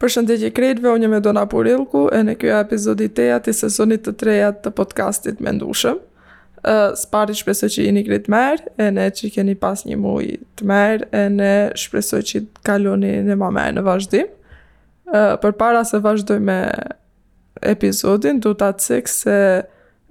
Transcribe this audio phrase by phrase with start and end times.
[0.00, 4.46] Përshëndetje kretve, unë me Dona Purilku e në kjo epizodi teja të sezonit të treja
[4.64, 5.98] të podcastit me ndushëm.
[7.12, 10.24] pari shpresoj që një kretë merë, e ne që keni pas një muj
[10.56, 11.52] të merë, e ne
[11.82, 14.32] shpresoj që kaloni në ma merë në vazhdim.
[15.42, 16.58] Për para se vazhdoj me
[17.64, 19.38] epizodin, du të atë se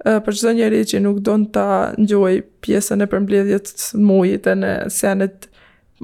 [0.04, 1.66] për qëzë njeri që nuk do në të
[2.06, 2.34] njoj
[2.64, 5.49] pjesën e përmbledhjet të mujit e në senet të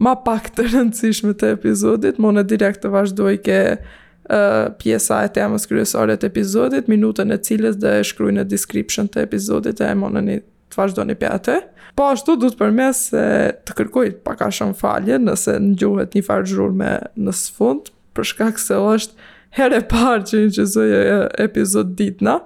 [0.00, 5.30] ma pak të rëndësishme të epizodit, më në direkt të vazhdoj ke uh, pjesa e
[5.38, 9.90] temës kryesore të epizodit, minutën e cilës dhe e shkruj në description të epizodit e
[9.96, 10.38] më në një
[10.72, 11.58] të vazhdo një pja të.
[11.96, 13.22] Po ashtu du të përmes se
[13.64, 16.92] të kërkoj pak a shumë falje nëse në gjuhet një farë gjurur me
[17.26, 22.04] në së fund, për shkak se është herë e parë që një qëzoj e epizod
[22.26, 22.36] na,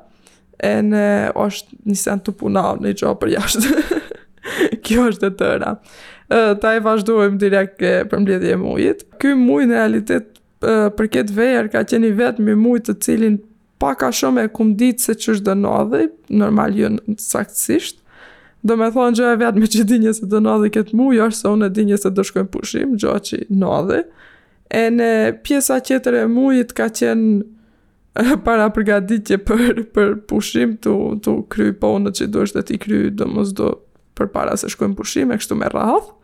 [0.62, 1.02] e në
[1.42, 3.98] është një sen të punavë në i gjohë jashtë.
[4.84, 5.74] Kjo është e tëra
[6.32, 9.02] ta e vazhdojmë direkt për mbledhje mujit.
[9.22, 13.40] Ky muj në realitet për këtë vejr ka qenë vetëm i muj të cilin
[13.82, 16.02] paka shumë e kumë ditë se që është dënodhe,
[16.40, 17.96] normal ju në saksisht,
[18.62, 21.38] do me thonë gjë e vetë me që dinje se dënodhe këtë mu, jo është
[21.40, 24.02] se unë e dinje se do shkojnë pushim, gjë që i
[24.80, 25.08] e në
[25.42, 27.40] pjesa qeter e mujit ka qenë
[28.46, 30.92] para përgaditje për, për pushim, të,
[31.24, 33.26] të kry po në që do është dhe ti kry, do
[33.56, 33.72] do
[34.14, 36.19] për para se shkojnë pushim, e kështu me rrathë,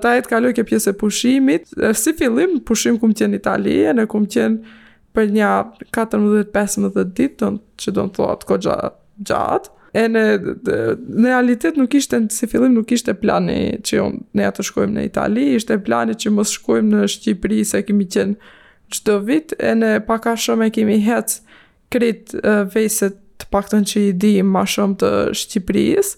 [0.00, 1.70] ta e të kaloj ke pjesë e pushimit.
[1.96, 4.78] Si fillim, pushim këmë qenë Italien, e këmë qenë
[5.16, 5.50] për një
[5.94, 9.70] 14-15 ditë, që do në thotë ko gjatë.
[9.90, 10.20] E në,
[10.62, 15.06] në realitet nuk ishte, si fillim nuk ishte plani që unë, ne atë shkojmë në
[15.10, 18.54] Itali, ishte plani që mos shkojmë në Shqipëri se kemi qenë
[18.94, 21.58] qdo vit, e në paka shumë e kemi hecë
[21.90, 25.10] krit të pak të në që i di ma shumë të
[25.42, 26.14] Shqipëris,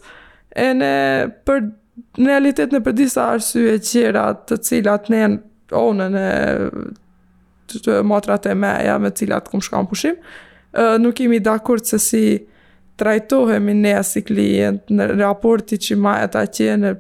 [0.53, 0.93] e në
[1.49, 1.65] për
[2.17, 5.23] në realitet në për disa arsye qera të cilat ne
[5.77, 6.29] onën e
[7.73, 10.17] të, matrat e meja me cilat kum shkam pushim,
[11.01, 12.25] nuk imi dakord se si
[13.01, 16.95] trajtohemi ne si klient në raporti që ma e ta qenë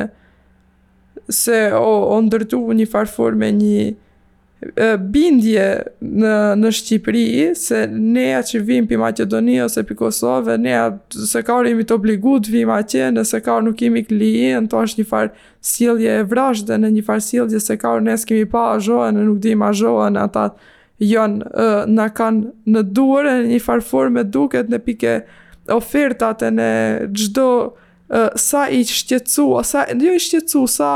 [1.33, 3.85] se o, o ndërtu një farfor me një
[4.99, 5.65] bindje
[6.01, 7.25] në në Shqipëri
[7.57, 12.37] se nea që vim pi Maqedoni ose pi Kosovë, nea se ka rimi të obligu
[12.43, 15.33] të vim atje, nëse ka nuk kemi klije, në është një farë
[15.65, 19.11] sildje e vrash dhe në një farë sildje se ka nes kemi pa a zhoa
[19.15, 20.47] nuk dim a në ata
[20.99, 21.51] jonë
[21.91, 25.15] në kanë në duër në një farë forme duket në pike
[25.73, 26.71] ofertat e në
[27.13, 27.47] gjdo
[28.37, 30.91] sa i shqetsu, sa, jo i shqetsu, sa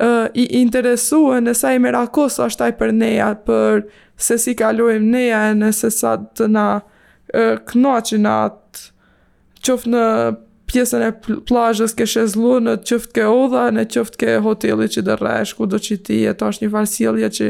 [0.00, 3.86] uh, i interesuën e sa i mera është ai për neja, për
[4.16, 8.84] se si kalojmë neja e nëse sa të na uh, knoqin atë
[9.66, 10.04] qëfë në
[10.68, 15.04] pjesën e plazhës plajës ke shezlu në qëftë ke odha në qëftë ke hoteli që
[15.06, 17.48] dhe resh ku do që ti e ta është një farsilje që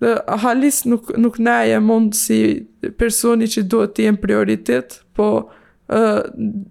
[0.00, 2.40] dhe halis nuk, nuk ne e mund si
[2.98, 6.20] personi që duhet të jenë prioritet po uh,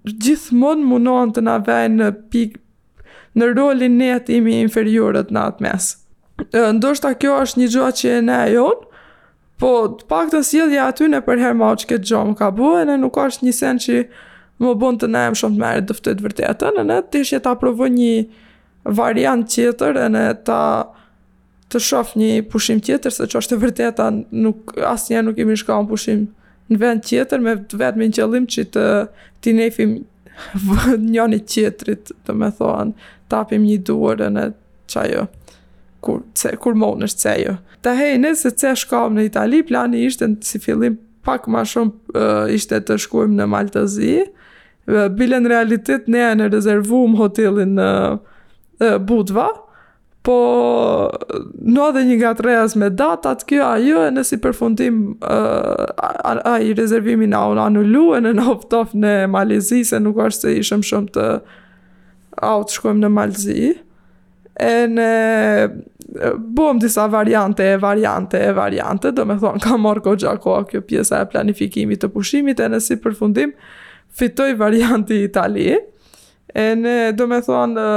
[0.10, 2.58] gjithë mund të na vejnë në pik,
[3.40, 5.90] në rolin ne të imi inferiorët në atë mes.
[6.54, 8.86] Ndoshta kjo është një gjoa që e ne e jonë,
[9.60, 12.86] po të pak të sildhja aty në ma herma që këtë gjomë më ka buë,
[12.88, 13.98] në nuk është një sen që
[14.64, 17.40] më bund të ne e më shumë të merë dëftë të vërtetën, në të ishje
[17.44, 18.14] të aprovo një
[19.02, 20.62] variant tjetër, në të
[21.70, 24.06] të shof një pushim tjetër, se që është të vërteta,
[24.42, 26.24] nuk, asë një nuk imi shka në pushim
[26.72, 27.84] në vend tjetër, me të
[28.18, 28.88] qëllim që të,
[29.44, 29.92] të nefim
[31.12, 32.96] njënit tjetrit, të me thohen,
[33.30, 34.50] tapim një duar në
[34.90, 35.28] qajo
[36.06, 37.56] kur se kur mund se ajo.
[37.84, 40.98] Ta hej nëse të shkojmë në Itali, plani ishte si fillim
[41.28, 44.14] pak më shumë uh, ishte të shkojmë në Maltazi.
[44.90, 47.90] Uh, Bile në realitet ne janë rezervuar hotelin në
[48.20, 48.22] uh,
[48.88, 49.50] uh, Budva,
[50.28, 50.38] po
[51.60, 57.28] në edhe një gatrejas me datat kjo ajo e nësi përfundim uh, a, i rezervimi
[57.32, 61.16] na unë anullu e në në optof në Malezi se nuk është se ishëm shumë
[61.18, 61.58] të uh,
[62.46, 63.70] out shkojmë në Malzi.
[64.60, 65.10] E në
[66.58, 71.28] bom disa variante, variante, variante, do me thonë ka morë ko gjakoa kjo pjesa e
[71.30, 73.54] planifikimit të pushimit e në si përfundim
[74.18, 75.72] fitoj varianti Itali.
[76.58, 77.88] E në do me thonë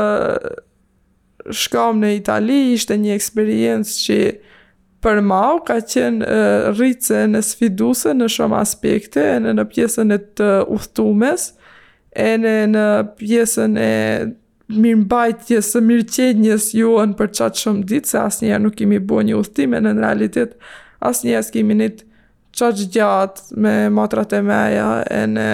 [1.56, 4.18] shkam në Itali, ishte një eksperiencë që
[5.02, 6.28] për mau ka qenë
[6.76, 11.50] rritëse në sfiduse në shumë aspekte e në, në pjesën e të uhtumes,
[12.16, 12.86] e në
[13.18, 13.92] pjesën e
[14.72, 19.36] mirëmbajtjes së mirëqenjes juën për qatë shumë ditë, se asë njerë nuk kemi bo një
[19.40, 20.54] uthtime në në realitet,
[21.04, 21.90] asë njerës kemi një
[22.58, 25.46] qatë gjatë me matrat e meja, e në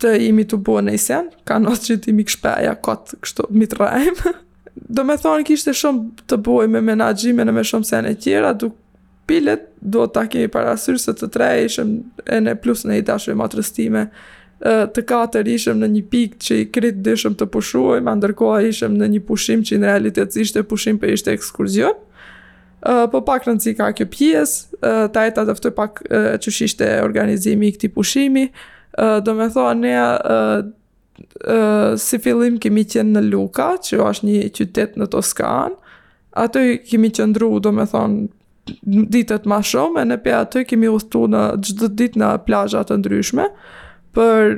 [0.00, 3.80] të imi të bo në isen, ka nëtë që t'imi imi këshpeja, këtë kështu mitë
[3.82, 4.32] rajmë.
[4.96, 8.72] do me thonë kështë shumë të boj me menagjime në me shumë e tjera, du
[9.28, 11.92] pilet do ta kemi parasyrë se të trejë ishëm
[12.32, 14.08] e në plus në i dashve matrës time,
[14.64, 19.08] të katër ishëm në një pikë që i kritë dëshëm të pushuojmë, ndërkoha ishëm në
[19.14, 21.98] një pushim që në realitet ishte pushim për ishte ekskurzion.
[22.84, 26.00] Uh, po pak rëndësi ka kjo pjesë, uh, ta e ta dëftoj pak
[26.40, 28.46] që shishte organizimi i këti pushimi,
[29.24, 29.92] do me thoa ne
[31.98, 35.74] si fillim kemi qenë në Luka, që është një qytet në Toskan,
[36.38, 38.28] ato i kemi qëndru, do me thonë,
[39.14, 42.92] ditët ma shumë, e në pja ato i kemi uhtu në gjithë dit në plajat
[42.92, 43.48] të ndryshme,
[44.14, 44.54] për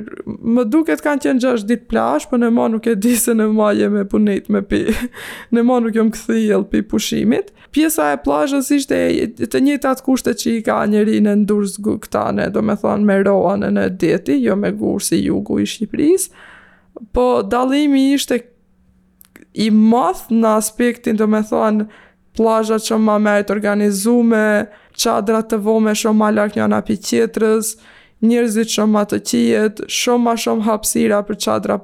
[0.55, 3.33] më duket kanë qenë 6 ditë plash, për po në ma nuk e di se
[3.35, 4.83] në maje me punit me pi,
[5.55, 7.49] në ma nuk e më këthi e pushimit.
[7.73, 8.99] Pjesa e plashës ishte
[9.47, 13.17] të njët atë kushte që i ka njëri në ndurës këtane, do me thonë me
[13.25, 16.29] roanë në deti, jo me gurë si jugu i Shqipëris,
[17.13, 18.41] po dalimi ishte
[19.65, 21.89] i math në aspektin, do me thonë,
[22.37, 24.45] plazha që ma merit organizume,
[24.97, 27.75] qadrat të vome shumë ma lak njëna pi qetërës,
[28.25, 31.79] njërzit shumë atë qijet, shumë ma shumë hapsira për qadra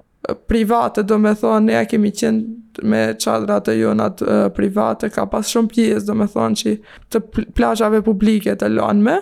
[0.47, 4.24] private, do me thonë, ne kemi qenë me qadra të jonat
[4.57, 6.75] private, ka pas shumë pjesë, do me thonë që
[7.13, 7.24] të
[7.57, 9.18] plashave publike të lonë me,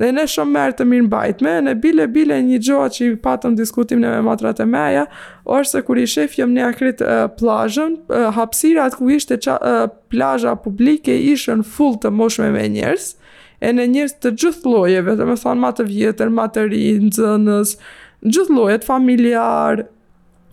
[0.00, 3.56] dhe ne shumë mërë të mirë mbajtme, me, ne bile, bile një gjoa që patëm
[3.58, 5.04] diskutim në me matrat e meja,
[5.44, 9.88] orse kur i shef jëmë një akrit uh, plajën, uh, hapsirat ku ishte qa, uh,
[10.12, 13.10] plaja publike ishën full të moshme me njerës,
[13.60, 17.08] e në njërës të gjithë lojeve, dhe me thonë ma të vjetër, ma të rinë,
[17.10, 17.74] nëzënës,
[18.26, 19.84] gjithë lojet familjar,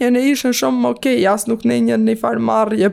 [0.04, 2.18] e në ishën shumë okej, okay, as nuk ne një një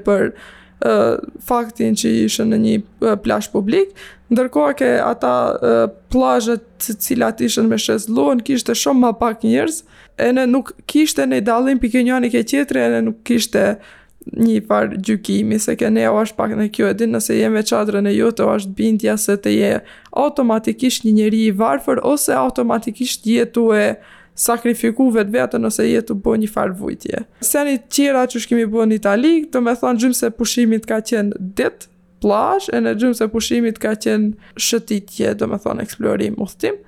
[0.05, 1.15] për uh,
[1.49, 3.91] faktin që ishën në një uh, plash publik,
[4.35, 5.83] ndërkohë ke ata uh,
[6.15, 9.83] plajët të cilat ishën me shes lojën, kishte shumë ma pak njërës,
[10.17, 13.69] e në nuk kishte në i dalim për kënjani ke tjetëri, e në nuk kishte
[14.33, 17.61] një farë gjykimi se ke ne o është pak në kjo e din nëse jeme
[17.67, 19.71] qadrën e ju të o është bindja se të je
[20.17, 23.87] automatikisht një njëri i varëfër ose automatikisht jetu e
[24.35, 27.21] sakrifiku vetë vetën je jetu bo një farë vujtje.
[27.41, 30.99] Se një tjera që shkimi bo një talik, të me thonë gjymë se pushimit ka
[31.05, 31.87] qenë dit,
[32.25, 36.81] plash, e në gjymë se pushimit ka qenë shëtitje, do me thonë eksplorim uhtim,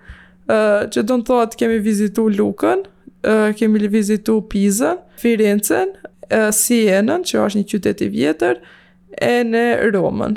[0.48, 2.82] që do në thotë kemi vizitu lukën,
[3.60, 5.94] kemi vizitu pizën, Firencen,
[6.52, 8.60] Sienën, që është një qytet i vjetër,
[9.22, 9.64] e në
[9.94, 10.36] Romën.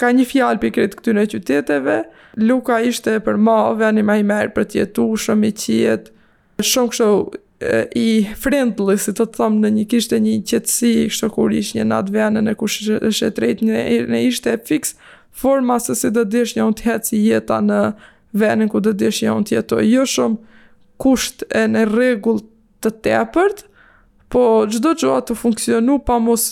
[0.00, 1.98] Ka një fjalë për këtë këtyre qyteteve.
[2.40, 6.08] Luka ishte për mave, ani më i merr për të jetuar shumë i qiet.
[6.62, 7.10] Shumë kështu
[7.98, 8.06] i
[8.38, 12.44] friendly, si të thëmë në një kishtë një qetësi kështë kur ishte një natë venë
[12.46, 14.94] në kush është e trejtë, në, në ishte fikse
[15.38, 17.80] forma se si dhe dishë një unë të hetë si jeta në
[18.38, 19.82] venën ku dhe dishë një unë të jetoj.
[19.92, 20.62] Jo shumë
[21.02, 22.40] kusht e në regull
[22.84, 23.66] të tepërt,
[24.32, 26.44] Po gjdo që atë të funksionu pa mos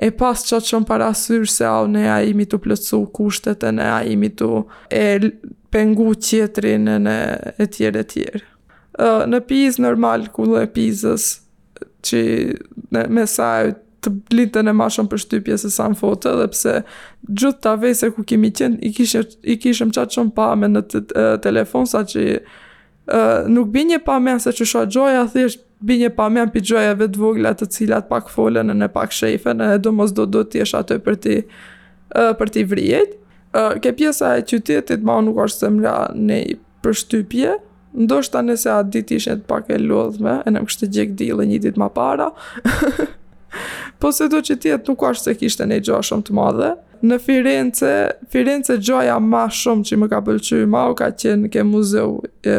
[0.00, 3.86] e pas qatë qënë parasyrë, se au ne a imi të plëcu kushtet e ne
[3.90, 4.50] a imi të
[4.94, 5.32] e
[5.74, 7.18] pengu qetrin e ne
[7.60, 8.42] e tjere e tjere.
[9.30, 11.26] Në pizë normal ku dhe pizës
[12.06, 12.20] që
[12.94, 16.46] ne, me saj të blitën e ma shumë për shtypje se sa në fotë dhe
[16.54, 16.74] pse
[17.28, 18.92] gjithë të vej ku kemi qenë i,
[19.52, 23.98] i kishëm qatë qënë pa me në të, të, telefon sa që nuk bi një
[24.06, 27.68] pa me se që shua gjoja thjesht binje pa me në pijuajeve të voglat të
[27.74, 31.16] cilat pak folën e në pak shefën e do mos do do t'jesh atë për
[31.24, 31.38] ti
[32.40, 33.16] për ti vrijet.
[33.82, 37.56] Ke pjesa e qytetit ma nuk është se mra në i përshtypje,
[38.04, 41.58] ndoshta nëse atë dit ishën të pak e lodhme, e nëmë kështë gjek dilë një
[41.66, 42.28] dit ma para,
[44.00, 46.70] po se do që tjetë nuk është se kishtë në i gjoa shumë të madhe.
[47.00, 47.94] Në Firenze,
[48.30, 52.56] Firenze gjoja ma shumë që më ka pëlqy, ma u ka qenë ke muzeu e,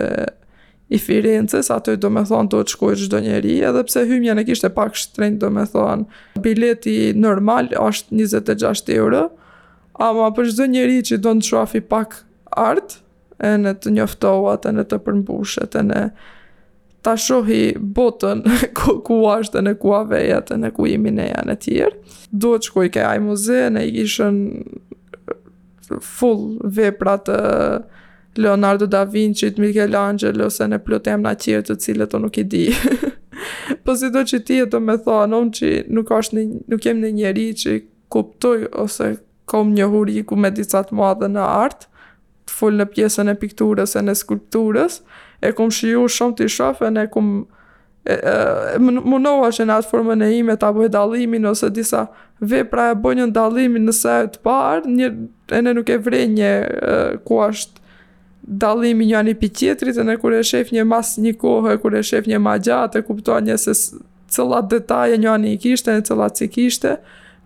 [0.92, 4.44] i Firences, atë do të thonë do të shkoj çdo njeri, edhe pse hyjja ne
[4.48, 6.18] kishte pak shtrenjtë do me thonë.
[6.44, 9.24] Bileti normal është 26 euro,
[9.96, 12.18] ama për çdo njeri që do të shohë pak
[12.60, 12.98] art,
[13.40, 16.02] e në të njoftohat, e në të përmbushet, e në
[17.08, 17.64] ta shohi
[17.98, 18.44] botën
[18.78, 22.18] ku, ku ashtë, e në ku avejat, e në ku imi në janë e tjerë.
[22.36, 24.44] Do të shkoj ke muze, ne i kishën
[26.04, 27.40] full veprat të
[28.34, 32.46] Leonardo da Vinci, Michelangelo, ose në plot jam na qirë të cilët o nuk i
[32.48, 32.66] di.
[33.84, 36.86] po si do që ti e të me tha, non që nuk, është një, nuk
[36.88, 37.78] jem në njeri që
[38.12, 39.12] kuptoj ose
[39.52, 41.90] kom një huri ku me disat madhe në artë,
[42.48, 45.02] të full në pjesën e pikturës e në skulpturës,
[45.44, 47.30] e kum shiju shumë të shofën e kum
[48.08, 48.38] e, e,
[48.80, 52.06] munoha që në atë formën e ime të aboj dalimin ose disa
[52.42, 55.12] vepra e bojnë në dalimin nëse e të parë, një,
[55.60, 56.98] e në nuk e vrej një e,
[57.28, 57.81] ku ashtë
[58.48, 61.82] dallimi një ani pi tjetrit, e në kur e shef një mas një kohë, e
[61.82, 63.76] kur e shef një ma gjatë, e kuptoa një se
[64.32, 66.98] cëla detaje një ani i kishte, në cëllat si kishte,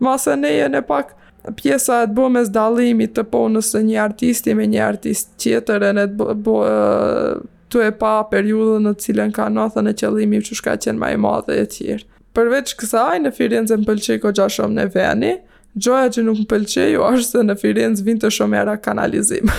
[0.04, 1.14] masë e neje në pak
[1.60, 5.84] pjesa e të bëmë e dalimit të po të një artisti me një artist tjetër
[5.84, 7.44] e në të bëmë
[7.76, 11.18] të e pa periudën në cilën ka nëthë në qëllimi që shka qenë ma i
[11.20, 12.06] madhe e tjirë.
[12.36, 15.32] Përveç kësaj, në Firenze më pëlqej ko gja shumë në veni,
[15.76, 19.50] gjoja që nuk më pëlqeju është se në Firenze vinte shumë era kanalizim.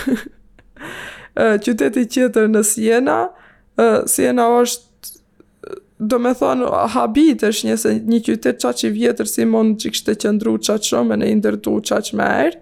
[1.63, 3.17] qyteti qëtër në Siena,
[3.79, 4.85] e, Siena është,
[5.99, 9.91] do me thonë, habit është një, se, një qytet qa që vjetër si mund që
[9.95, 12.59] kështë të qëndru qa që shumë e në indërtu qa që merë,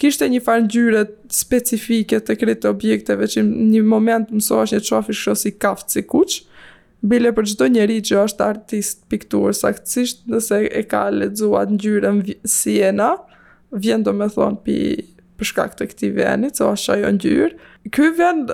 [0.00, 1.02] kishte një farë njyre
[1.36, 6.06] specifike të kretë objekteve që një moment mëso është një qafi shumë si kaftë si
[6.14, 6.46] kuqë,
[7.08, 13.06] Bile për çdo njeri që është artist piktur, saktësisht nëse e ka ledzuat ngjyrën Siena,
[13.72, 14.82] vjen do me thonë për
[15.40, 17.66] për shkak të këti venit, se o është ajo ngjyrë.
[17.96, 18.52] Ky vend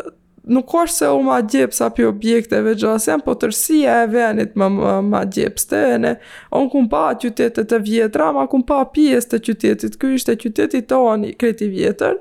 [0.56, 4.68] nuk është se u ma gjepë sa për objekteve gjasem, po tërësia e venit më,
[4.76, 6.12] ma, më gjepë së të ene.
[6.58, 10.94] Onë kun pa qytetet e vjetra, ma kum pa pjesë të qytetit, ky ishte qytetit
[10.94, 12.20] i onë kreti vjetër,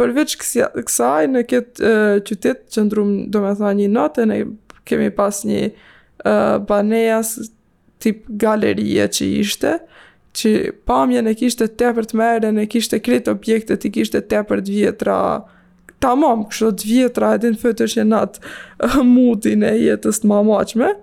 [0.00, 4.40] përveç kësia, kësaj në këtë uh, qytet që ndrumë, do me tha një notë, ne
[4.90, 7.34] kemi pas një uh, banejas
[8.02, 9.98] tip galerie që ishte, uh,
[10.38, 10.50] që
[10.88, 15.16] pamjen e kishte tepër të merren, e kishte kret objekte, i kishte tepër të vjetra.
[16.00, 18.38] Tamam, kështu të vjetra e din fytësh që nat
[19.14, 20.94] mutin e jetës të mamaçme.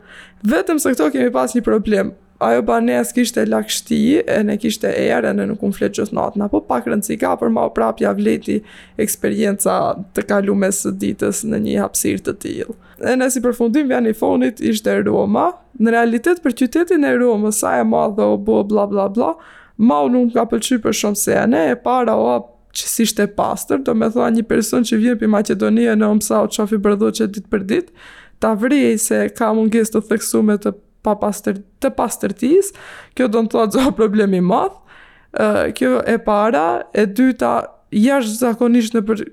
[0.47, 5.31] Vetëm se këto kemi pas një problem ajo banes kishte lakshti e ne kishte erë
[5.39, 8.57] ne nuk unë fletë gjithë natën, apo pak rëndësi ka, për ma prapë ja vleti
[9.01, 9.77] eksperienca
[10.13, 12.75] të kalu mes ditës në një hapsir të tillë.
[13.07, 15.47] E ne si përfundim vjani fonit ishte Roma,
[15.81, 19.33] në realitet për qytetin e Roma, sa e ma dhe o bo bla bla bla,
[19.77, 22.37] ma nuk ka pëlqy për shumë se e ne e para o
[22.77, 26.43] që si shte pastor, do me thua një person që vjen për Macedonia në omsa
[26.45, 28.09] o qofi bërdo që ditë për ditë,
[28.43, 30.75] ta vrej se ka munges të theksume të
[31.07, 32.73] pa pastër, të pastërtisë.
[33.15, 37.53] kjo do në thotë zohë problemi madhë, uh, kjo e para, e dyta,
[37.95, 39.23] jashtëzakonisht zakonisht në për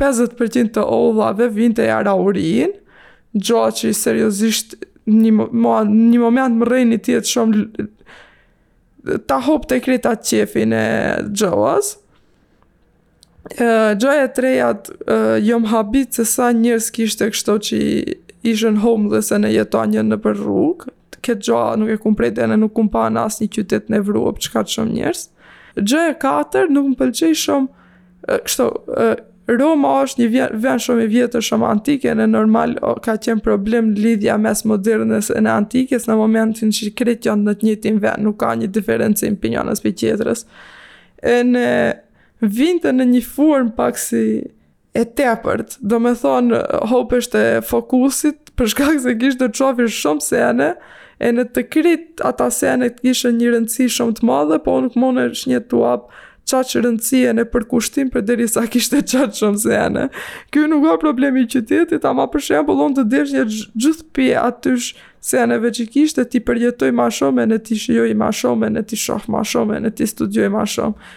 [0.00, 2.72] 50% të ollave vinë të jara urin,
[3.36, 9.78] gjoa që i seriosisht një, mo, një moment më ti tjetë shumë ta hop të
[9.84, 10.86] kreta qefin e
[11.30, 11.92] gjoas.
[13.56, 14.88] Gjoja e trejat,
[15.46, 17.34] jom habit se sa njërës kishtë e
[17.68, 17.76] që
[18.46, 20.92] ishën home dhe se ne jeta një në për rrugë,
[21.26, 24.34] këtë gjo nuk e kumprejt e ne nuk kumpa në asë një qytet në vrua
[24.36, 25.22] për qëka të shumë njërës.
[25.82, 27.88] Gjo e katër, nuk më pëlqej shumë,
[28.48, 28.68] kështu,
[29.46, 32.72] Roma është një vjen, shumë i vjetër shumë antike, në normal
[33.04, 37.54] ka qenë problem lidhja mes modernës e në antikes, në momentin që kretë janë në
[37.60, 40.42] të një tim nuk ka një diferenci për njënës për tjetërës.
[41.52, 41.68] Në
[42.58, 44.24] vindë në një formë pak si
[44.96, 45.76] e tepërt.
[45.82, 46.60] Do me thonë,
[46.90, 50.70] hopesht e fokusit, për shkak se kishtë të qofir shumë sene,
[51.20, 54.96] e në të krit ata sene të kishën një rëndësi shumë të madhe, po nuk
[55.00, 59.12] mone është një të apë qaqë rëndësi e në përkushtim për deri sa kishtë të
[59.18, 60.06] qaqë shumë sene.
[60.54, 63.46] Kjo nuk ga problemi që qytetit, ama për shemë pëllon të dirë një
[63.82, 64.88] gjithë për atysh
[65.26, 68.84] seneve që kishtë, ti përjetoj ma shumë e në ti shioj ma shumë e në
[68.92, 71.08] ti shohë ma shumë e në ti studioj ma shumë.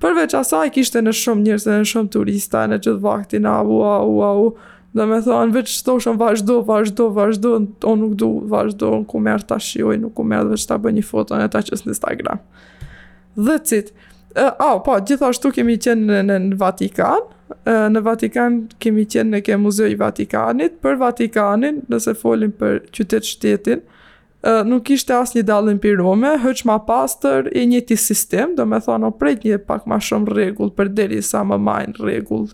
[0.00, 3.80] Përveç asaj kishte në shumë njerëz dhe në shumë turista në çdo vaktin, na u
[3.84, 4.52] u u
[4.96, 7.50] Dhe me thonë, veç të shumë vazhdo, vazhdo, vazhdo,
[7.86, 10.78] o nuk du, vazhdo, në ku merë të shioj, nuk ku merë dhe që ta
[10.82, 12.40] bëj një foto në ta qësë në Instagram.
[13.36, 13.92] Dhe it.
[14.34, 17.30] a, uh, oh, po, gjithashtu kemi qenë në, në Vatikan,
[17.94, 23.28] në Vatikan kemi qenë në ke muzeu i Vatikanit, për Vatikanin, nëse folim për qytet
[23.30, 23.99] shtetin, uh,
[24.64, 28.78] nuk ishte as një dalën për Rome, hëq ma pastër e njëti sistem, do me
[28.80, 32.46] thonë o prejt një pak ma shumë regull për deri sa më majnë regull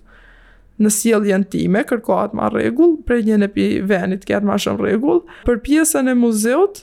[0.83, 5.23] në sjelljen time, atë ma regull, prejt një në pi venit kjetë ma shumë regull.
[5.47, 6.83] Për pjesën e muzeut,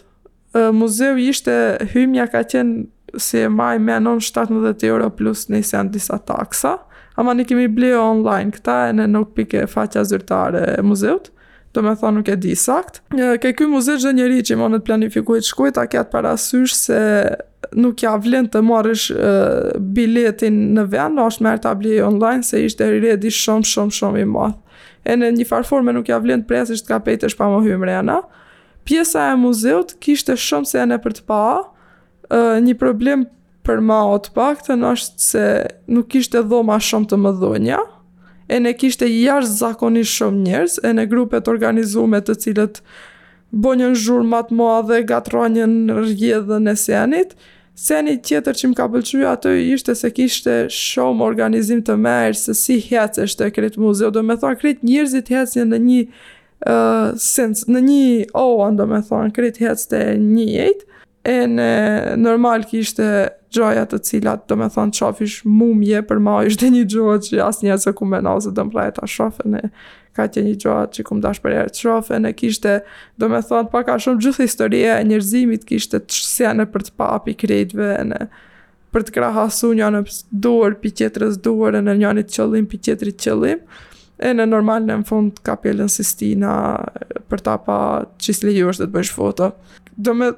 [0.74, 5.92] muzeu ishte hymja ka qenë si e maj me anon 17 euro plus nëjse janë
[5.94, 6.78] disa taksa,
[7.22, 11.30] ama në kemi bleo online këta e në nuk pike faqa zyrtare e muzeut
[11.74, 13.00] do me thonë nuk e di sakt.
[13.42, 17.00] Ke ky muzej dhe njëri që i monet planifikujt shkuj, ta kjatë parasysh se
[17.82, 19.08] nuk ja vlen të marrësh
[19.96, 24.22] biletin në vend, no është merë ta bli online, se ishte redi shumë, shumë, shumë
[24.22, 24.78] i madhë.
[25.04, 28.20] E në një farforme nuk ja vlen të presisht ka pejtësh pa më hymë rena.
[28.88, 31.42] Pjesa e muzeut kishte shumë se janë për të pa,
[32.64, 33.26] një problem
[33.64, 35.48] për ma o të pak, të është se
[35.92, 37.82] nuk ishte dhoma shumë të më dhunja,
[38.54, 42.80] e ne kishte jash zakoni shumë njerës, e ne grupet organizume të cilët
[43.64, 47.34] bo një në zhurë matë moa dhe gatroa një në rgje dhe në senit,
[47.86, 52.38] senit tjetër që më ka pëlqyja ato i ishte se kishte shumë organizim të merë,
[52.44, 55.82] se si hecë është e kretë muzeo, do me thua kretë njërzit hecë një në
[55.90, 56.00] një,
[56.76, 58.04] uh, sens, në një
[58.44, 60.93] oan, do me thua në kretë hecë të një jetë,
[61.24, 61.68] e në
[62.20, 63.18] normal kishte ishte
[63.54, 67.80] gjoja të cilat do me thonë çofish mumje për ma ishte një gjoja që asnjëherë
[67.86, 69.62] s'e me na ose të e ta shofë ne
[70.14, 72.74] ka të një gjoja që kum dash për herë të shofë kishte
[73.18, 76.98] do me thonë pak a shumë gjithë historie e njerëzimit kishte të anë për të
[76.98, 78.28] pa api kreditve ne
[78.94, 80.04] për të krahasu një në
[80.44, 83.64] duar për tjetërës duar e në një një të qëllim për tjetëri të qëllim
[84.24, 86.52] e në normal në në fund ka pjellën sistina
[87.32, 87.80] për ta pa
[88.22, 89.54] qisë lejë dhe të bëjsh foto
[89.98, 90.32] do me,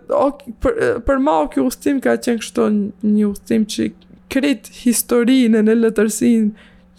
[0.63, 3.89] për, për ma o kjo ustim ka qenë kështo një ustim që
[4.31, 6.49] krit historinë në letërsin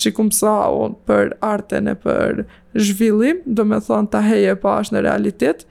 [0.01, 2.43] që kumë sa unë për artën e për
[2.77, 5.63] zhvillim, do me thonë ta heje pa është në realitet,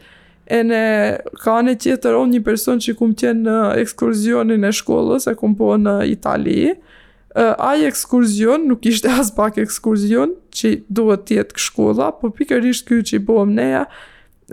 [0.50, 0.82] e në
[1.44, 5.60] ka në tjetër unë një person që kumë qenë në ekskurzionin e shkollës, e kumë
[5.62, 6.74] po në Italië,
[7.36, 12.86] Uh, ai ekskurzion nuk ishte as pak ekskurzion që duhet të jetë shkolla, po pikërisht
[12.88, 13.82] ky që i bëm neja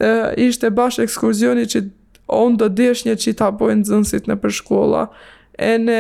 [0.03, 1.85] uh, ishte bash ekskurzioni që
[2.33, 5.05] on do dish një qita bojnë zënsit në për shkolla.
[5.71, 5.97] E në,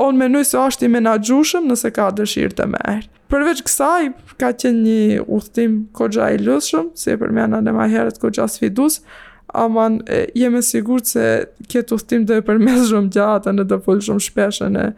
[0.00, 3.04] on me nëjë se ashtë i menagjushëm nëse ka dëshirë të merë.
[3.30, 4.08] Përveç kësaj,
[4.40, 4.80] ka qenë
[5.12, 9.00] një uhtim kogja i lëshëm, se për me në ma herët kogja sfidus,
[9.60, 10.00] aman
[10.38, 11.26] jemi sigur se
[11.70, 14.88] këtë uhtim dhe për mes shumë gjatë në dhe full shumë shpeshën e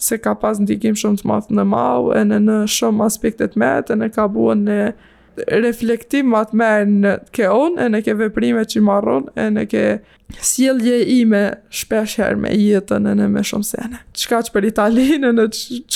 [0.00, 3.72] se ka pas ndikim shumë të matë në mau, e në në shumë aspektet me,
[3.90, 4.80] e në ka buën në
[5.48, 9.84] reflektim më të merë në keon e në ke veprime që marron, e në ke
[10.44, 11.42] sielje i me
[11.74, 14.00] shpesh herë me jetën e në me shumë sene.
[14.14, 15.46] që për Italinë, në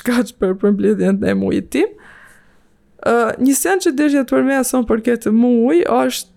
[0.01, 1.93] qka që për përmblidhjën e mujë tim.
[3.05, 6.31] Uh, një sen që dirgje të përmesën për këtë mujë, është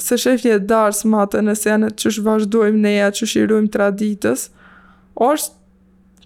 [0.00, 4.50] se shef një darës atë në senet që shvazhdojmë neja, që shirujmë traditës,
[5.16, 5.54] është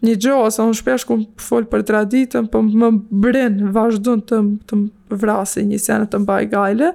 [0.04, 4.26] një gjohë, ose në shpesh ku më folë për traditën, për po më brinë, vazhdojmë
[4.30, 4.78] të, të,
[5.14, 6.92] vrasi një senë të mbaj gajle,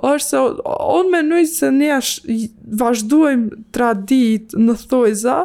[0.00, 0.42] është se
[0.98, 2.36] on me nëjë se një është
[2.80, 5.38] vazhdojmë tradit në thojza,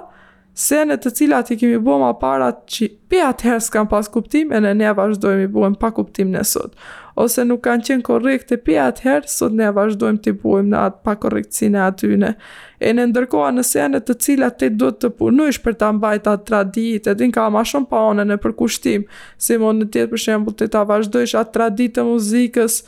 [0.55, 4.61] senet të cilat i kemi bua ma parat që pe atëherë s'kam pas kuptim, e
[4.63, 6.69] në ne vazhdojmë i bua pa kuptim nësot.
[6.71, 6.77] sot
[7.19, 11.79] ose nuk kanë qenë korrekte pi atëherë, sot ne vazhdojmë të buojmë në atë pakorrektësine
[11.85, 12.31] atyne.
[12.79, 16.47] E në ndërkoha në senet të cilat t'i do të punojsh për ta mbajtë atë
[16.51, 19.07] traditë, edhe ka ma shumë pa onën e përkushtim,
[19.39, 22.79] si mund në tjetë për shembul të ta vazhdojsh atë traditë të muzikës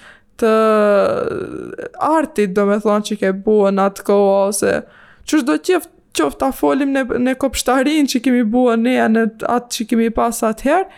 [0.42, 0.54] të
[2.12, 4.76] artit, do me thonë që ke buë në atë kohë, ose
[5.28, 9.88] që shdo qëftë ta folim në, në kopshtarin që kemi bua ne në atë që
[9.94, 10.92] kemi pas atëherë,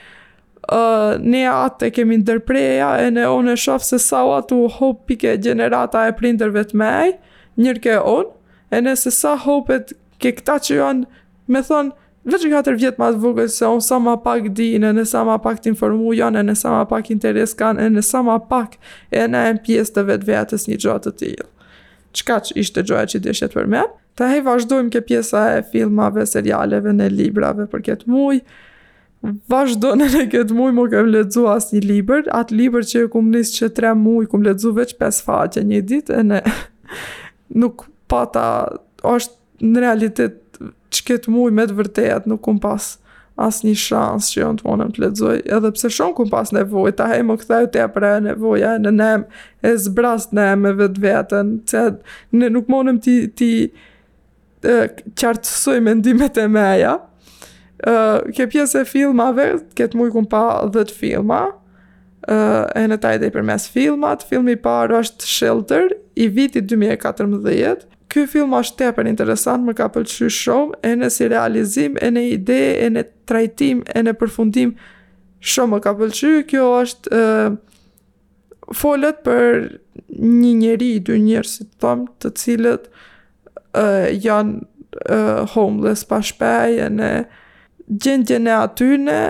[0.69, 4.58] uh, ne atë e kemi ndërpreja e ne onë e shofë se sa o atë
[4.58, 7.15] u hopë generata e prinderve të mej,
[7.60, 8.29] njërë ke onë,
[8.77, 11.10] e ne se sa hopët ke këta që janë,
[11.49, 11.95] me thonë,
[12.29, 15.23] veç nga tërë vjetë ma të se onë sa ma pak dinë, e ne sa
[15.25, 18.21] ma pak të informu janë, e ne sa ma pak interes kanë, e ne sa
[18.21, 18.77] ma pak
[19.12, 21.47] e ne e në pjesë të vetë vetës një gjatë të tijë.
[22.19, 23.84] Qka që ishte gjoja që i deshjet për me?
[24.17, 28.41] Ta hej vazhdojmë ke pjesa e filmave, serialeve, në librave për këtë mujë,
[29.51, 33.10] vazhdo në në këtë muj më kem ledzu as një liber, atë liber që e
[33.12, 36.39] kum nisë që tre muj, kum ledzu veç 5 faqe një dit, e ne
[37.63, 38.45] nuk pata,
[39.08, 40.41] është në realitet
[40.95, 42.93] që këtë muj me të vërtet, nuk kum pas
[43.39, 46.49] as një shans që jo në të monëm të ledzoj, edhe pse shumë kum pas
[46.55, 49.27] nevoj, ta hej më këthej të apre nevoja, në nem,
[49.63, 51.84] e zbrast në eme vetë vetën, që
[52.39, 53.51] ne nuk monëm ti, ti
[54.65, 56.97] qartësoj me ndimet e meja,
[57.87, 59.45] ë pjesë e filmave,
[59.77, 61.45] këtë muj ku pa 10 filma.
[62.29, 65.85] ë uh, në taj dei përmes filmat, filmi i parë është Shelter
[66.19, 67.85] i vitit 2014.
[68.11, 72.23] Ky film është tepër interesant, më ka pëlqy shumë, e në si realizim, e në
[72.35, 74.75] ide, e në trajtim, e në përfundim
[75.39, 77.29] shumë më ka pëlqy, Kjo është ë
[78.77, 79.53] folët për
[80.19, 82.89] një njerëz, dy njerë, si thomë të cilët
[83.79, 83.87] ë
[84.19, 84.59] janë
[85.55, 87.09] homeless pa shpejë, në
[87.89, 89.21] gjendjen e atyne,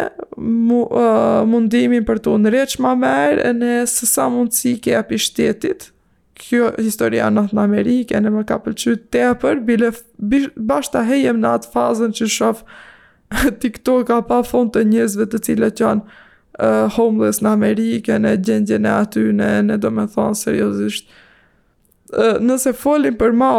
[0.70, 5.90] mu, uh, mundimin për të unëreq ma merë, e në sësa mundësi ke api shtetit,
[6.40, 9.92] kjo historia në të në në më ka pëlqy të e bile
[10.68, 12.64] bashta hejem në atë fazën që shof
[13.64, 17.54] TikTok ka pa fond të njëzve të cilët janë uh, homeless në
[18.12, 21.20] e në gjendjen e atyne, në do me thonë seriosisht, uh,
[22.42, 23.50] nëse folim për ma,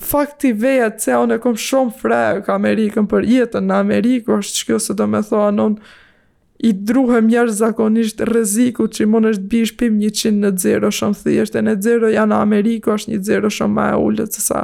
[0.00, 4.56] fakti veja të se unë e kom shumë frekë Amerikën për jetën në Amerikë, është
[4.60, 5.76] që kjo se do me thoa non,
[6.64, 11.64] i druhem njerë zakonisht rëziku që mund është bish pim 100 në dzero shumë thjeshtë,
[11.66, 14.62] në dzero janë në Amerikë, është një dzero shumë ma e ullët se sa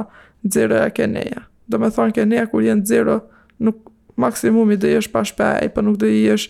[0.49, 1.43] zero e keneja.
[1.69, 3.19] Do me thonë keneja kur jenë dzero,
[3.61, 3.83] nuk
[4.19, 6.47] maksimumi dhe jesh pashpej, për po nuk dhe jesh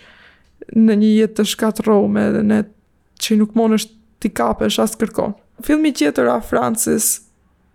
[0.71, 2.61] në një jetë të shkatrome dhe në
[3.21, 5.33] që nuk mund është ti kapesh as kërkon.
[5.65, 7.09] Filmi tjetër a Francis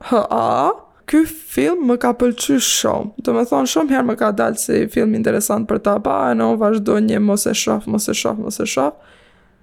[0.06, 0.78] H.A.
[1.06, 3.22] Ky film më ka pëlqy shumë.
[3.26, 6.34] Do me thonë shumë herë më ka dalë si film interesant për ta pa, e
[6.34, 8.96] në no, vazhdo një mos e shof, mos e shof, mos e shof.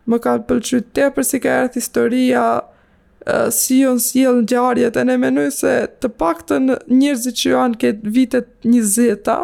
[0.10, 2.46] Më ka pëlqy te për si ka ardhur historia,
[3.56, 7.80] si jo nësijel në gjarjet, e ne menuj se të pak të njërzi që janë
[7.84, 9.38] këtë vitet një zeta,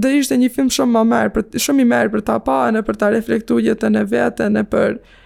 [0.00, 2.76] dhe ishte një film shumë, më merë, për, shumë i merë për ta pa, e
[2.76, 4.98] në për ta reflektu jetën e vetën e për...
[5.00, 5.20] Uh,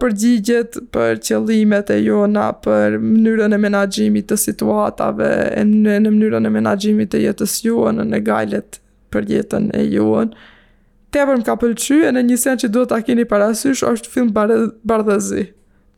[0.00, 5.28] përgjigjet për qëllimet e jona, për mënyrën e menaxhimit të situatave,
[5.66, 8.80] në në mënyrën e menaxhimit të jetës juon, në gajlet
[9.12, 10.32] për jetën e juën.
[11.14, 14.32] Tepër më ka pëlqy, e në një sen që do të keni parasysh, është film
[14.34, 15.50] Bardhazi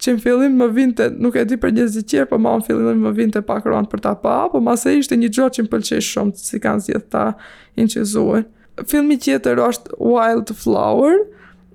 [0.02, 2.64] Që më fillim më vinte, nuk e di për një zikjer, për po ma më
[2.66, 5.56] fillim më vinte pak ronë për ta pa, për po ma se ishte një gjotë
[5.60, 7.26] që më pëlqy shumë, si kanë zjetë ta
[7.78, 8.48] inqizuën.
[8.90, 11.20] Filmi tjetër është Wild Flower,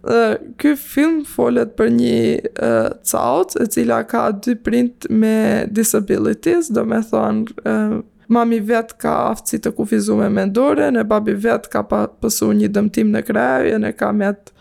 [0.07, 2.19] dhe ky film folet për një
[2.63, 7.97] uh, caut e cila ka dy print me disabilities, do me thonë uh,
[8.31, 13.11] mami vet ka aftësi të kufizume me ndore, në babi vet ka pësu një dëmtim
[13.17, 14.53] në krejë, në ka met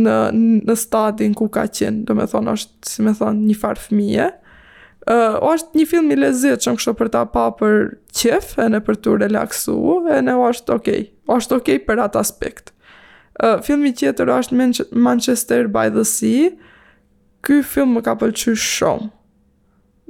[0.00, 0.16] në,
[0.64, 4.28] në stadin ku ka qenë, do me thonë është, si me thonë, një farë fëmije.
[5.10, 7.78] Uh, o është një film i lezit që më kështë për ta pa për
[8.16, 9.78] qef, e në për të relaksu,
[10.12, 12.72] e në o është okej, okay, o është okej okay për atë aspekt
[13.64, 16.50] filmi tjetër është Manchester by the Sea.
[17.46, 19.08] Ky film më ka pëlqyer shumë.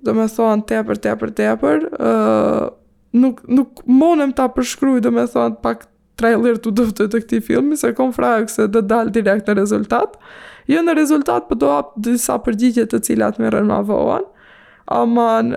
[0.04, 1.84] Do me për tepër, tepër, tepër.
[2.00, 2.70] Uh,
[3.12, 5.86] nuk, nuk monem ta përshkruaj do me thonë pak
[6.18, 10.16] trailer të dëftë të këti filmi, se kom frajë këse dhe dalë direkt në rezultat.
[10.70, 14.26] Jo në rezultat, për po do apë disa përgjitjet të cilat me rënë ma vohan.
[15.00, 15.54] Aman,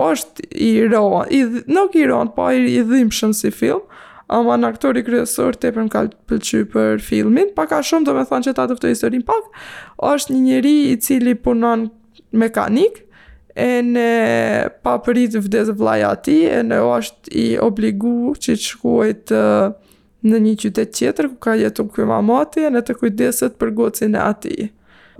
[0.00, 3.84] është i rohan, nuk i rohan, pa po i, dhimë shumë si film,
[4.32, 8.06] ama në aktori kryesor të e për më ka pëlqy për filmin, pa ka shumë
[8.08, 9.48] do me thanë që ta të ftoj historin pak,
[10.12, 11.88] është një njeri i cili punon
[12.40, 13.02] mekanik,
[13.52, 14.10] e në
[14.86, 19.10] papërit vdes vlaja ati, e në është i obligu që të shkuaj
[20.22, 24.14] në një qytet tjetër ku ka jetu kjo mamati e në të kujdeset për gocin
[24.16, 24.68] e ati.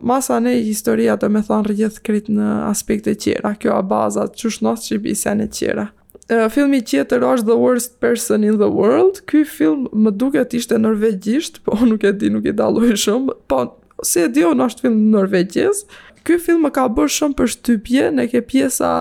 [0.02, 4.52] Masa ne historia të me thanë rjetë krit në aspekte qera, kjo a bazat që
[4.56, 5.88] shnoth që i bisen në qera
[6.28, 9.20] filmi tjetër është The Worst Person in the World.
[9.26, 13.34] Ky film më duket ishte norvegjisht, po nuk e di, nuk i dalloj shumë.
[13.48, 13.62] Po
[14.06, 15.84] si e diu, është film norvegjez.
[16.22, 18.92] Ky film më ka bërë shumë përshtypje në ke pjesa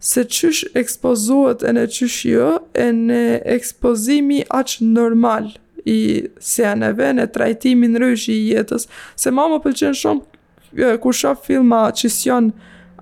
[0.00, 3.22] se qysh ekspozuat e në qysh jo, e në
[3.56, 5.54] ekspozimi aqë normal
[5.88, 5.96] i
[6.42, 8.84] seneve, në trajtimin rëjsh i jetës,
[9.16, 12.50] se ma më pëlqen shumë kur shof filma që sion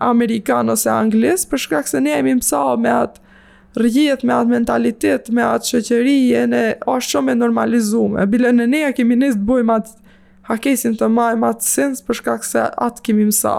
[0.04, 3.22] Amerikanë ose Për përshkak se ne e mimsa me atë
[3.76, 8.26] rrjet me atë mentalitet, me atë qëqëri, e ne është shumë e normalizume.
[8.30, 9.94] Bile në neja kemi nisë të bujmë atë
[10.50, 13.54] hakesin të majë, atë sens përshka këse atë kemi mësa.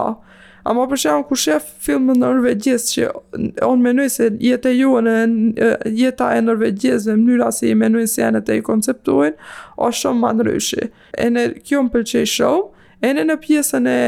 [0.65, 3.09] A ma përshem ku shef film në Norvegjes që
[3.67, 5.11] onë menuj se jetë e ju në
[5.93, 9.35] jeta e Norvegjes në mënyra si i menuj se janë të i konceptuin,
[9.77, 10.87] o shumë ma nërëshi.
[11.21, 12.65] E në kjo më pëlqej shumë,
[13.05, 13.99] e në në pjesën e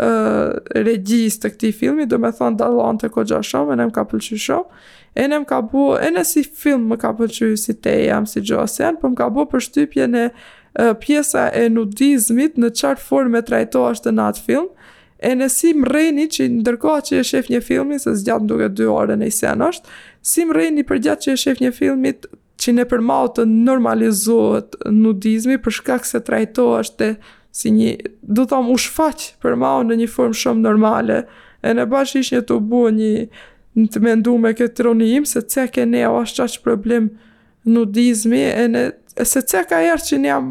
[0.00, 3.96] uh, regjis të këti filmi, do me thonë dalon të kogja shumë, e në më
[3.98, 4.80] ka pëlqej shumë,
[5.16, 9.08] E ne ka bu, si film më ka përqyri si te jam, si gjosen, po
[9.08, 13.86] më ka bu për shtypje në uh, pjesa e nudizmit në qartë formë e trajto
[13.88, 14.66] ashtë në atë film,
[15.24, 18.50] e ne si më rejni që ndërkoha që e shef një filmin, se zgjatë në
[18.52, 19.88] duke dy orë në i sen është,
[20.20, 22.28] si më rejni për gjatë që e shef një filmit
[22.60, 26.68] që ne përmau të normalizohet nudizmi për shkak se trajto
[27.00, 27.12] të
[27.56, 31.22] si një, du thamë u shfaqë përmau në një formë shumë normale,
[31.64, 33.12] e në bashkë ishë një të buë një
[33.76, 37.10] në të mendu me këtë ronim, se të ke ne o është qaqë problem
[37.74, 38.84] nudizmi, e ne
[39.16, 40.50] e se ce ka erë që ne jam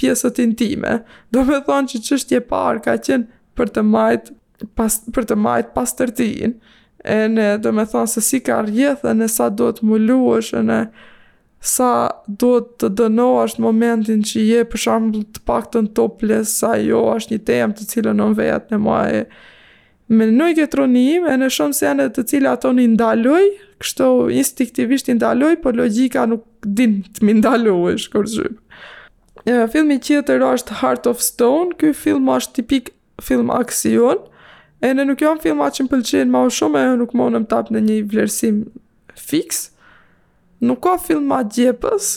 [0.00, 0.96] pjesët intime.
[1.30, 3.26] Do me thonë që qështje parë ka qenë
[3.58, 6.56] për të majtë pas, për të majtë pas tërtin.
[7.06, 10.80] E ne do me thonë se si ka rjetë e sa do të mulluash e
[11.66, 11.90] sa
[12.42, 16.74] do të dënoash në momentin që je për shambull të pak të në toples sa
[16.82, 19.22] jo është një temë të cilën në vetë në majtë
[20.12, 23.44] me nëjtë e tronim, e në shumë senet të cilë ato një ndaloj,
[23.82, 24.06] kështu
[24.38, 28.56] instiktivisht ndaloj, po logika nuk din të më ndaloj, shkur zhëmë.
[29.46, 32.92] Ja, filmi qëtër është Heart of Stone, këj film është tipik
[33.22, 34.22] film aksion,
[34.84, 37.74] e në nuk janë filma që më pëlqenë ma u shumë, e nuk monëm tapë
[37.74, 38.62] në një vlerësim
[39.18, 39.66] fix,
[40.62, 42.14] nuk ka filma gjepës,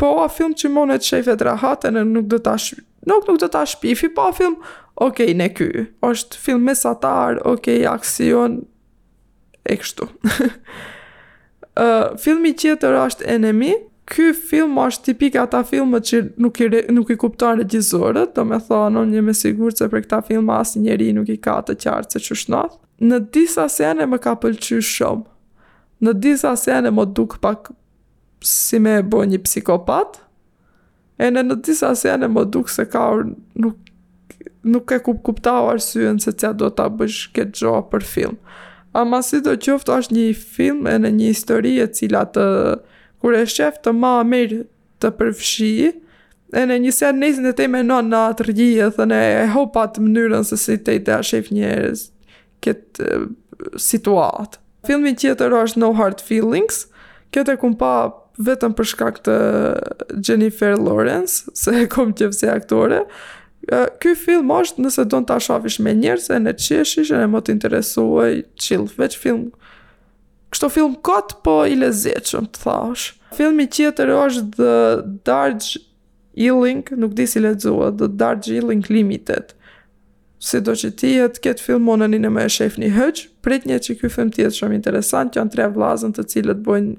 [0.00, 3.38] po a film që monët të rahat, e në nuk do të ashtë, nuk nuk
[3.42, 4.54] do të ashtë pifi, po a film
[5.02, 5.70] okej, okay, ne ky,
[6.06, 8.60] është film satar, okej, okay, aksion,
[9.64, 10.08] e kështu.
[11.78, 13.72] uh, filmi qëtër është Enemy,
[14.12, 18.34] ky film është tipik ata filmët që nuk i, re, nuk i kuptar e gjizorët,
[18.36, 21.38] do me thonë, unë një me sigur që për këta film asë njeri nuk i
[21.40, 22.78] ka të qartë që që shnath.
[23.02, 25.24] Në disa sene më ka pëlqy shumë,
[26.04, 27.72] në disa sene më duk pak
[28.42, 30.18] si me bo një psikopat,
[31.22, 33.81] e në në disa sene më duk se ka nuk
[34.64, 38.36] nuk e kup kuptau arsyen se cja do ta bësh këtë gjoa për film.
[39.10, 42.46] ma si do qoftë është një film e në një histori e cila të
[43.22, 44.62] kur e shef të ma mirë
[45.00, 45.72] të përfshi,
[46.58, 49.98] e në një sen nisën e te menon në atë rgjie, dhe në e hopat
[49.98, 52.02] mënyrën se si te i te shqef njërës
[52.62, 54.58] këtë situatë.
[54.86, 56.86] Filmin tjetër është No Hard Feelings,
[57.34, 57.92] këtë e kumpa
[58.42, 59.36] vetëm për shkak të
[60.24, 63.04] Jennifer Lawrence, se e kom qëfë si aktore,
[64.02, 67.28] ky film është nëse do në ta shofish me njerë e në qeshish e në
[67.30, 68.30] më të interesuaj
[68.64, 69.44] qilë, veç film
[70.52, 73.04] kështo film kot po i lezeqëm të thash
[73.38, 74.76] filmi qeter është The
[75.26, 75.78] Darge
[76.42, 79.54] Ealing, nuk di si lezua The Darge Ealing Limited
[80.42, 83.24] si do që ti jetë këtë film më në një me e shef një hëq
[83.46, 86.96] prit një që ky film tjetë shumë interesant që janë tre vlazën të cilët bojnë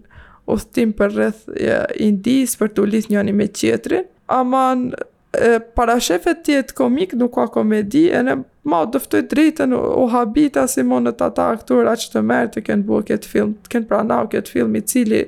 [0.54, 4.94] ustim për rreth ja, indis për të ulit një anime qetrin aman
[5.42, 6.36] e para shefe
[6.76, 11.48] komik nuk ka komedi e ne ma dëftoj drejten u, habita si mund të ata
[11.56, 15.24] aktura që të mërë të kënë këtë film të kënë pranau këtë film i cili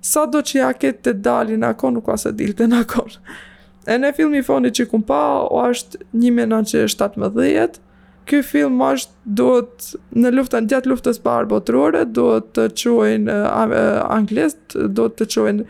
[0.00, 2.78] sa do që ja këtë të dalin në akon nuk ka se dilë të në
[2.84, 3.16] akon
[3.90, 7.86] e ne film i foni që kumpa o ashtë 1917
[8.28, 9.86] Ky film ashtë është duhet
[10.20, 13.72] në luftën, gjatë luftës parë botërore, duhet të quajnë uh,
[14.12, 15.64] anglisht, duhet të quajnë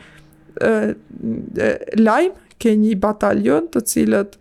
[1.96, 4.36] lajmë, ke një batalion të cilët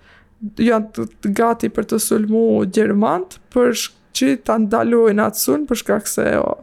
[0.60, 2.44] janë të gati për të sulmu
[2.76, 3.74] Gjermant për
[4.18, 6.54] që të ndalojnë atë sulm për shkak se o,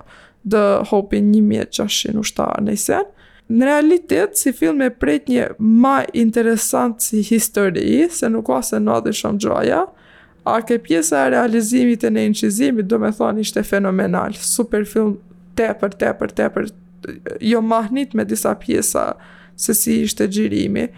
[0.47, 1.87] dhe hopin një mjë që
[2.23, 3.07] ushtarë në isen.
[3.49, 5.45] Në realitet, si film e prejt një
[5.85, 9.85] ma interesant si histori, se nuk ose në adhë shumë gjoja,
[10.47, 14.35] a ke pjesa e realizimit e në inqizimit, do me thonë ishte fenomenal.
[14.35, 15.16] Super film,
[15.59, 16.71] tepër, tepër, tepër,
[17.53, 19.12] jo mahnit me disa pjesa
[19.59, 20.88] se si ishte gjirimi.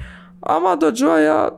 [0.43, 1.51] Ama do gjoja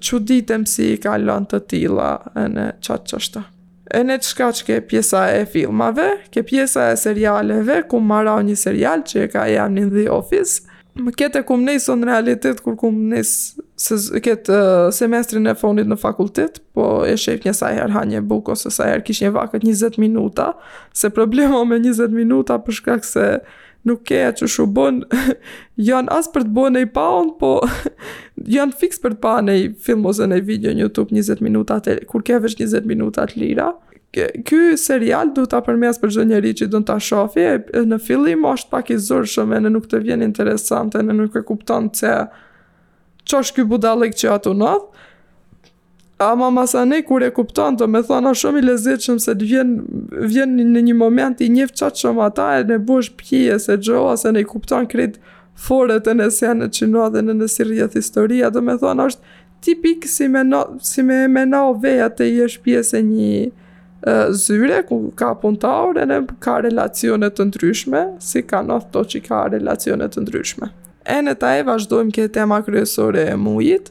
[0.00, 3.42] që ditem si i kalon të tila e në qatë qështëta.
[3.90, 8.56] E në qka që ke pjesa e filmave, ke pjesa e serialeve, ku më një
[8.56, 10.60] serial që e ka jam në The ofis,
[10.94, 14.60] më kete e ku më nëjso në realitet, kur ku më nëjso këtë
[14.94, 19.02] semestrin e fonit në fakultet, po e shef një sajher ha një buk, ose sajher
[19.02, 20.52] kish një vakët 20 minuta,
[20.94, 23.26] se problemo me 20 minuta përshkak se
[23.86, 25.00] nuk ke që shu bon,
[25.90, 27.58] janë as për të bon e i paun, po
[28.56, 31.88] janë fix për të paun e i film ose në video një YouTube 20 minutat,
[31.92, 33.70] e, kur ke vesh 20 minutat lira.
[34.14, 37.44] Ky serial du të apërmes për gjë njëri që du të ashofi,
[37.86, 41.44] në fillim është pak i zërë shumë, në nuk të vjen interesante, në nuk e
[41.46, 42.16] kupton të
[43.30, 45.06] që është kjo budalik që atë u nëthë,
[46.20, 49.70] ama masane kur e kupton të me thona shumë i lezetshëm se të vjen,
[50.34, 54.02] vjen në një moment i njëfë qatë shumë ata e në bush pjeje se gjo
[54.10, 55.22] ose në i kupton kretë
[55.60, 60.04] foret e nësjanë që në dhe në nësi rjetë historia do me thona është tipik
[60.08, 63.48] si me, no, si me, me nao veja të i është pjesë e një
[64.40, 66.06] zyre ku ka puntaur e
[66.40, 70.68] ka relacione të ndryshme, si ka ato to që ka relacione të ndryshme.
[71.04, 73.90] E në ta e vazhdojmë ke tema kryesore e mujit,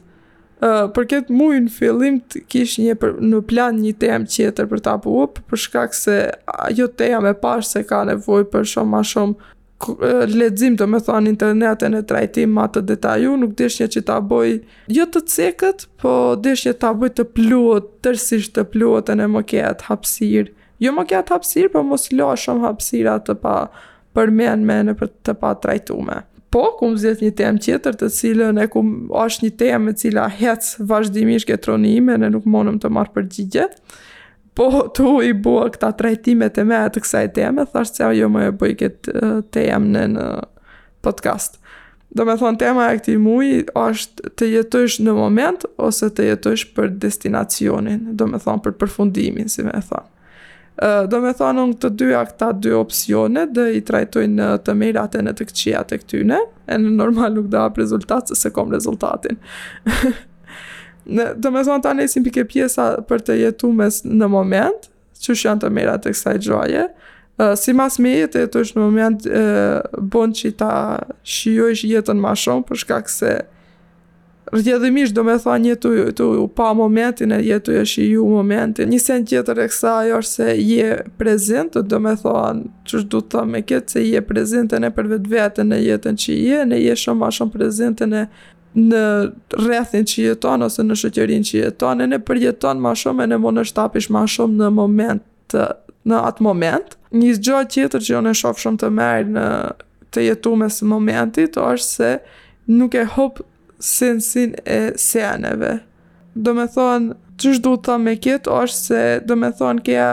[0.60, 4.68] uh, për këtë muaj në fillim të kish një për, në plan një temë tjetër
[4.72, 6.18] për ta bu, për shkak se
[6.68, 9.46] ajo teja e pash se ka nevojë për shumë më shumë
[10.36, 14.18] ledzim të me thonë internetin e trajtim ma të detaju, nuk dish një që ta
[14.20, 14.58] boj
[14.92, 16.12] jo të cekët, po
[16.44, 20.52] dish një ta boj të pluot, tërsisht të pluot e në hapësir hapsir.
[20.80, 23.56] Jo më hapësir hapsir, po mos lo shumë hapsira të pa
[24.12, 26.24] përmen me në për të pa trajtume.
[26.50, 28.80] Po, ku më zhjetë një temë qëtër të cilën e ku
[29.22, 33.68] është një temë e cila hecë vazhdimish këtë tronime në nuk monëm të marë përgjigje.
[34.58, 38.32] Po, tu i bua këta trajtimet e me e të kësaj teme, thashtë që ajo
[38.34, 40.26] më e bëj këtë temë në, në
[41.06, 41.60] podcast.
[42.18, 46.66] Do me thonë, tema e këti mui është të jetësh në moment ose të jetësh
[46.74, 50.08] për destinacionin, do me thonë, për përfundimin, si me e thonë
[50.80, 55.24] do me thonë unë të dy këta dy opcione dhe i trajtojnë të mirat e
[55.26, 56.38] në të këqia të këtyne
[56.72, 59.36] e në normal nuk dhe apë rezultat se se kom rezultatin
[61.06, 64.88] në, do me thonë ta nëjsim pike pjesa për të jetu mes në moment
[65.20, 66.88] që shë janë të mirat e kësaj gjoje
[67.60, 69.28] si mas me jetë e të është në moment
[70.12, 70.72] bon që ta
[71.36, 73.36] shiojsh jetën ma shumë përshka këse
[74.52, 76.24] rrjedhimisht do me thonë një të,
[76.58, 78.90] pa momentin e je të e ju momentin.
[78.90, 83.34] Një sen tjetër e kësa është se je prezent, do me thonë, që du të
[83.36, 86.80] thamë e këtë, se je prezente në për vetë vetën në jetën që je, ne
[86.82, 88.24] je shumë a shumë prezente në
[88.70, 89.02] në
[89.58, 93.38] rrethin që jeton ose në shëqërin që jeton, e ne përjeton ma shumë e ne
[93.54, 95.64] në shtapish ma shumë në moment të,
[96.06, 96.94] në atë moment.
[97.10, 99.46] Një gjë tjetër që unë shoh shumë të merë në
[100.14, 102.12] të jetu mes momentit, është se
[102.70, 103.49] nuk e hopë
[103.80, 105.80] sensin e seneve.
[106.44, 110.08] Do me thonë, që shdu të me kjetë, është se do me thonë këja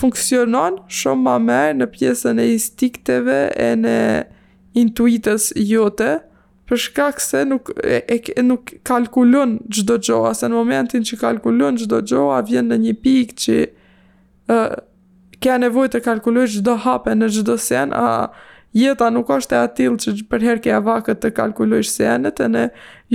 [0.00, 3.94] funksionon shumë ma merë në pjesën e istikteve e në
[4.80, 6.14] intuitës jote,
[6.70, 12.00] përshka këse nuk, e, e, nuk kalkulun gjdo gjoa, se në momentin që kalkulun gjdo
[12.06, 13.56] gjoa, vjen në një pikë që
[14.54, 14.78] uh,
[15.42, 18.06] këja nevoj të kalkulun gjdo hape në gjdo sen, a
[18.76, 22.64] jeta nuk është e atil që për her ke avakët të kalkuloj shsenet, e në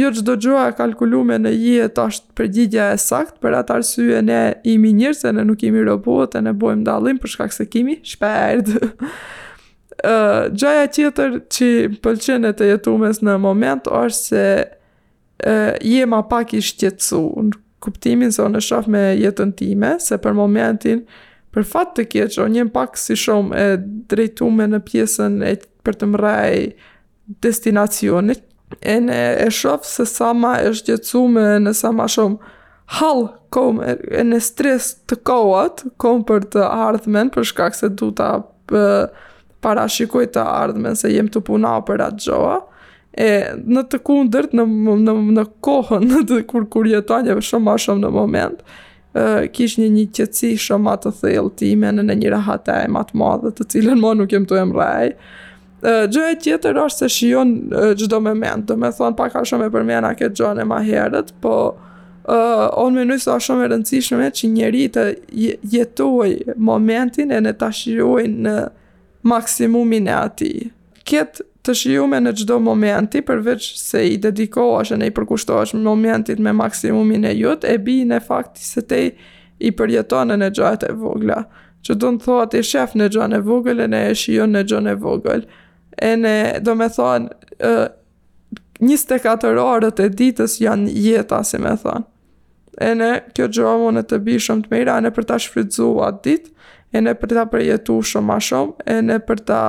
[0.02, 4.42] jo qdo gjoa e kalkulume në jet është përgjidja e sakt, për atë arsye ne
[4.68, 8.00] imi njërë, se ne nuk imi robot, e ne bojmë dalim për shkak se kimi
[8.06, 8.82] shperdë.
[10.04, 11.70] uh, gjaja qëtër që
[12.04, 18.32] pëlqene të jetumes në moment është se uh, je ma pak i shtjetsu në kuptimin
[18.34, 21.18] se o në shof me jetën time, se për momentin uh,
[21.56, 23.78] për fat të keq, o një pak si shumë e
[24.12, 25.54] drejtume në pjesën e
[25.88, 26.56] për të mëraj
[27.46, 28.44] destinacionit,
[28.84, 32.52] e në e shofë se sa ma e shgjëcume në sa ma shumë
[32.98, 33.22] hal
[33.56, 38.34] kom e në stres të kohat, kom për të ardhmen, për shkak se du ta
[39.64, 42.58] parashikoj të ardhmen, se jem të puna për atë gjoa,
[43.16, 43.30] e
[43.64, 44.66] në të kundërt në,
[45.08, 48.84] në, në kohën në të kur, kur jetonje shumë ma shumë në moment, e
[49.56, 53.52] kish një një qëtësi shumë ma të thellë ti në një rahat e matë madhe
[53.56, 54.84] të cilën ma nuk jem të emrej.
[54.86, 55.14] rajë.
[56.12, 57.50] Gjoj e tjetër është se shion
[58.00, 60.80] gjdo me mend, do me thonë pak a shumë e përmena këtë gjojnë e ma
[60.88, 65.06] herët, po uh, onë me nësë shumë e rëndësishme që njëri të
[65.78, 67.72] jetoj momentin e në të
[68.28, 68.58] në
[69.32, 70.54] maksimumin e ati.
[71.08, 76.54] Këtë të shijume në çdo momenti përveç se i dedikohesh në i përkushtohesh momentit me
[76.54, 79.02] maksimumin e jot e bi në fakti se te
[79.66, 81.40] i përjeton në gjërat e vogla.
[81.86, 84.64] Që do të thotë i shef në gjën e vogël e ne e shijon në
[84.72, 85.46] gjën e vogël.
[86.02, 87.74] E ne do me thonë ë
[88.82, 92.06] 24 orët e ditës janë jeta, si me thonë.
[92.84, 96.52] E ne kjo gjë mund të bi shumë të mira, ne për ta shfrytzuar ditë,
[96.92, 99.62] e ne për ta përjetuar shumë më shumë, e ne për ta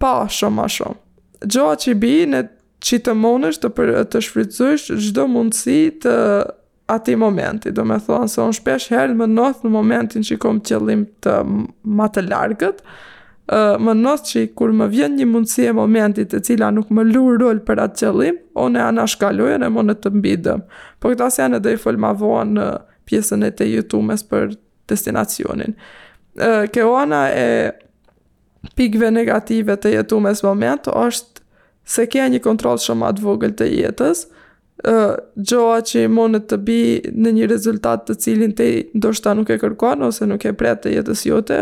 [0.00, 0.98] pa shumë më shumë
[1.46, 2.42] gjoa që i bi në
[2.80, 6.14] që të monësh të, për, të shfrytësysh gjdo mundësi të
[6.90, 7.72] ati momenti.
[7.76, 11.04] Do me thonë, se unë shpesh herë më nëthë në momentin që i kom qëllim
[11.22, 12.80] të ma të largët,
[13.84, 17.36] më nëthë që kur më vjen një mundësi e momentit e cila nuk më lurë
[17.42, 20.64] rol për atë qëllim, unë e në më të mbidëm.
[21.04, 22.68] Po këta se janë edhe i folë ma vojnë në
[23.10, 24.52] pjesën e të jutumes për
[24.90, 25.74] destinacionin.
[26.72, 27.48] Keona e
[28.76, 31.29] pikve negative të jetumes moment është
[31.90, 34.24] se kja një kontrol shumë atë vogël të jetës,
[34.86, 36.76] gjoa që i monët të bi
[37.20, 40.86] në një rezultat të cilin të i ndoshta nuk e kërkuan, ose nuk e pretë
[40.86, 41.58] të jetës jote,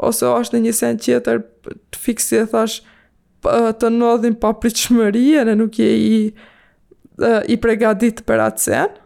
[0.00, 2.80] ose është në një sen tjetër të fiksi e thash
[3.80, 6.18] të nodhin pa pritëshmëri, e në nuk je i,
[7.48, 8.98] i pregadit për atë sen.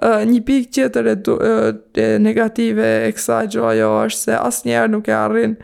[0.00, 1.18] Një pikë tjetër e,
[2.00, 5.56] e negative e kësa gjoa jo është se asë njerë nuk e arrin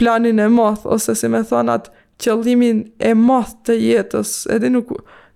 [0.00, 1.88] planin e moth, ose si me thonat
[2.20, 2.80] qëllimin
[3.10, 4.92] e math të jetës, edhe nuk,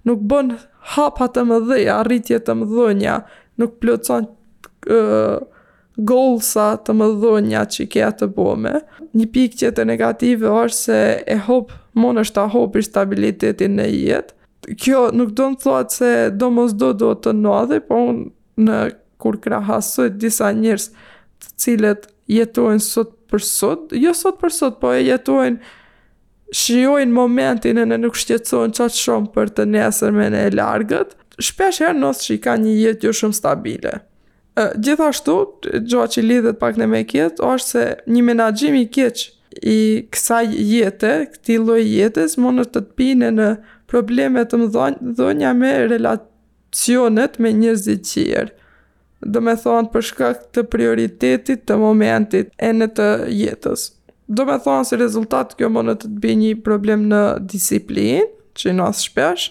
[0.08, 0.52] nuk bën
[0.94, 3.16] hapa të më dhe, arritje të më dhënja,
[3.60, 4.26] nuk plëcon
[4.92, 5.38] uh,
[6.08, 8.74] golsa të më dhënja që i kja të bome.
[9.14, 13.76] Një pikë që të negative është se e hopë, mon është a hopë i stabilitetin
[13.78, 14.40] në jetë.
[14.80, 18.78] Kjo nuk do në thotë se do mos do do të nëadhe, po unë në
[19.22, 20.88] kur krahasoj disa njërës
[21.44, 25.62] të cilët jetojnë sot për sot, jo sot për sot, po e jetojnë
[26.52, 31.14] shiojnë momentin e në nuk shqetsojnë qatë shumë për të nesër me në e largët,
[31.42, 33.94] shpesh herë nësë që i ka një jetë jo shumë stabile.
[34.84, 35.36] Gjithashtu,
[35.90, 39.24] gjoa që lidhet pak në me kjetë, është se një menagjimi kjeq
[39.64, 39.78] i
[40.14, 43.48] kësaj jetë këti loj jetës, mund të të pine në
[43.90, 48.46] probleme të më dhonja me relacionet me njërzit qirë.
[49.24, 53.88] Dhe me thonë përshka këtë prioritetit të momentit e në të jetës
[54.28, 57.20] do me thonë se rezultat kjo më në të të bëj një problem në
[57.52, 58.24] disiplin,
[58.56, 59.46] që në asë shpesh,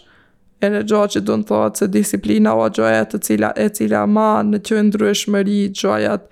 [0.63, 4.05] e në gjohë që do në thotë se disiplina o gjoja të cila, e cila
[4.07, 6.26] ma në që ndru e shmëri gjojat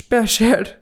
[0.00, 0.74] shpesh her,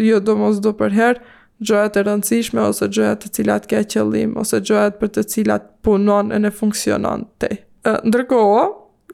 [0.00, 1.20] jo do mos do për her,
[1.64, 6.32] gjojat e rëndësishme ose gjojat të cilat ke qëllim, ose gjojat për të cilat punon
[6.34, 7.52] e në funksionante.
[7.86, 8.64] Ndërkohë,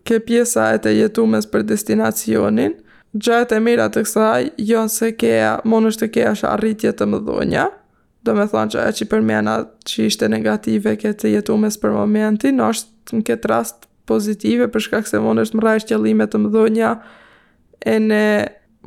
[0.09, 2.79] ke pjesa e të jetumes për destinacionin,
[3.19, 7.09] gjëhet e mira të kësaj, jonë se keja, mon është të keja është arritje të
[7.11, 7.67] mëdhonja,
[8.23, 9.55] do me thonë që e që i përmena
[9.89, 15.03] që ishte negative këtë jetu mes për momentin, në është në këtë rast pozitive, përshka
[15.05, 16.93] këse mon është mëra është qëllime të mëdhënja
[17.87, 18.23] e në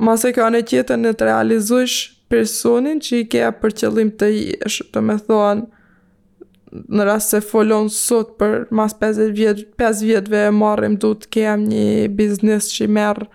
[0.04, 2.00] mase kjo e qëtën në të realizush
[2.32, 5.66] personin që i keja për qëllim të jesh, do me thonë,
[6.90, 11.28] në rast se folon sot për mas 50 vjet, 5 vjetve e marrim du të
[11.34, 13.28] kem një biznes që i merë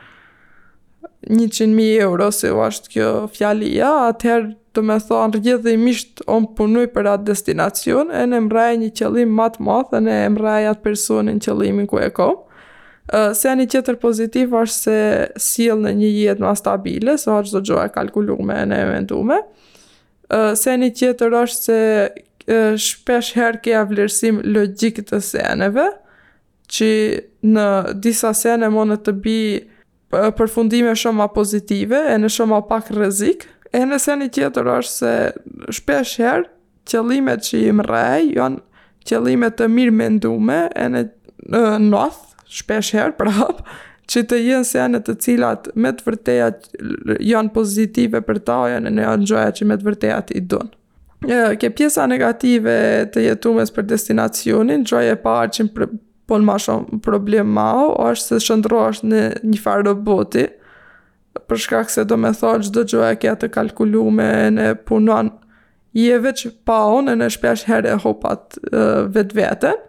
[1.27, 5.79] 100.000 euro, se o ashtë kjo fjali, ja, atëherë të me thonë rgjith dhe i
[5.81, 10.19] mishtë onë punuj për atë destinacion, e në mraje një qëllim matë matë, e në
[10.37, 12.29] mraje atë personin qëllimin ku e ko.
[13.09, 14.99] Uh, se një qëtër pozitiv është se
[15.41, 19.39] sill në një jetë ma stabile, se o ashtë do e kalkulume e në eventume.
[20.29, 21.79] Uh, se një qëtër është se
[22.81, 25.83] shpesh herë ke vlerësim logikët të seneve,
[26.73, 26.87] që
[27.53, 27.65] në
[28.01, 29.35] disa sene në të bi
[30.11, 33.43] përfundime shumë ma pozitive e në shumë ma pak rëzik
[33.77, 35.13] e në seni tjetër është se
[35.79, 36.47] shpesh herë
[36.89, 41.03] qëllimet që i mrej janë qëllimet të mirë mendume e në,
[41.53, 42.19] në noth
[42.59, 43.61] shpesh herë prap
[44.09, 46.49] që të jenë senet të cilat me të vërteja
[47.29, 50.45] janë pozitive për ta janë e në janë gjoja që me të vërteja të i
[50.49, 52.73] dunë ke pjesa negative
[53.13, 55.67] të jetumes për destinacionin gjoja e parë që
[56.29, 59.85] po në ma shumë problem ma o, o është se shëndro është në një farë
[59.89, 60.45] roboti,
[61.49, 64.69] përshka këse do me thotë që do gjo e kja të kalkulu me e në
[64.87, 65.31] punon
[65.97, 68.59] je veç pa onë e në shpesh herë e hopat
[69.15, 69.85] vetë vetën,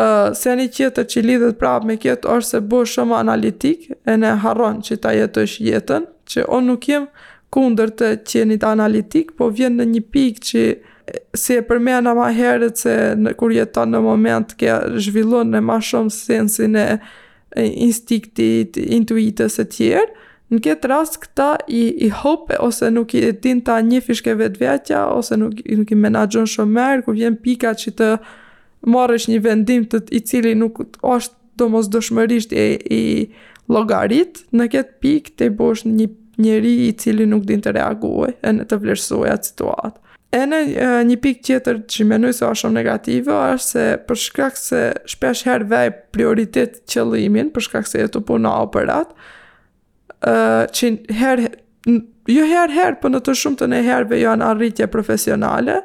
[0.00, 4.12] Uh, se një kjetët që lidhët prapë me kjetë është se bëhë shumë analitik e
[4.22, 7.08] ne harron që ta jetë është jetën që onë nuk jem
[7.52, 10.62] kunder të qenit analitik po vjen në një pikë që
[11.34, 15.78] si e përmena ma herët se në kur jeton në moment ke zhvillon në ma
[15.82, 16.86] shumë sensin e
[17.64, 20.08] instiktit, intuitës e tjerë,
[20.50, 24.62] në këtë rast këta i, i hope, ose nuk i din ta një fishke vetë
[24.64, 28.10] vetja, ose nuk, nuk i menagjon shumë merë, ku vjen pika që të
[28.90, 33.02] marrësh një vendim të i cili nuk është do mos dëshmërisht e, i
[33.70, 36.06] logarit, në këtë pik të i bosh një
[36.40, 39.98] njëri i cili nuk din të reaguaj e në të vlerësoj atë situatë.
[40.30, 40.58] E në
[41.08, 45.66] një pikë tjetër që më se është shumë negativë, është se përshkak se shpesh herë
[45.72, 49.10] vaj prioritet qëllimin, përshkak se jetu punë në operat,
[50.30, 51.50] që herë,
[52.30, 55.80] jo herë herë, për po në të shumë të herëve janë arritje profesionale,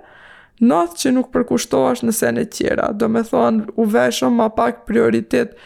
[0.62, 2.92] nëthë që nuk nëse në sene tjera.
[3.02, 5.58] Do me thonë, u vej shumë ma pak prioritet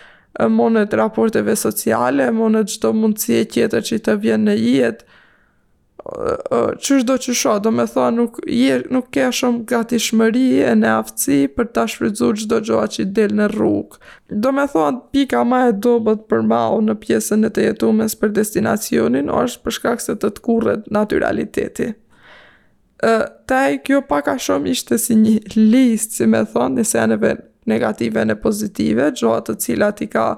[0.55, 5.05] monet raporteve sociale, monet gjithë të mundësie tjetër që i të vjen në jetë,
[6.88, 10.76] që shdo që shoh, do me tha nuk, je, nuk ke shumë gati shmëri e
[10.78, 14.66] ne aftësi për ta shfridzu që do gjoha që i del në rrugë do me
[14.72, 17.91] tha pika ma e do bët për mau në pjesën e të jetu
[18.22, 21.91] për destinacionin, o është përshkak se të të kurret naturaliteti
[23.49, 27.36] ta e kjo paka shumë ishte si një list si me tha një seneve
[27.70, 30.32] negative në pozitive, gjoha të cilat i ka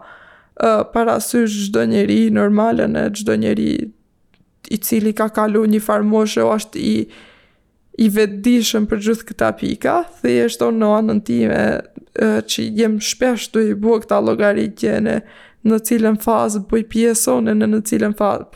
[0.93, 3.71] parasysh gjdo njeri normalën e gjdo njeri
[4.69, 6.07] i cili ka kalu një farë
[6.45, 6.95] o është i
[8.01, 11.57] i vetëdijshëm për gjithë këta pika, thjesht unë në anën time
[12.47, 15.15] që jem shpesh të i bua këta logaritje në
[15.69, 18.47] në cilën fazë bëj po pjesonë në në cilën fazë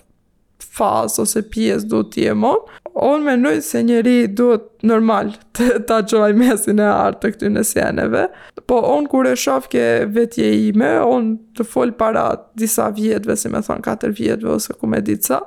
[0.76, 2.58] fazë ose pjesë do t'i e mon,
[2.99, 7.51] onë me nëjë se njëri duhet normal të ta gjoj mesin e artë të këty
[7.53, 8.24] në seneve,
[8.68, 9.86] po onë kur e shofë ke
[10.16, 12.26] vetje ime, onë të folë para
[12.60, 15.41] disa vjetëve, si me thonë 4 vjetëve ose ku me ditë sa,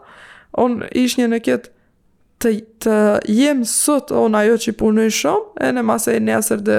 [0.57, 1.71] on ish një në ketë
[2.39, 2.53] të,
[2.85, 2.99] të
[3.35, 6.77] jem sot on ajo që punoj shumë, e në masë e njësër dhe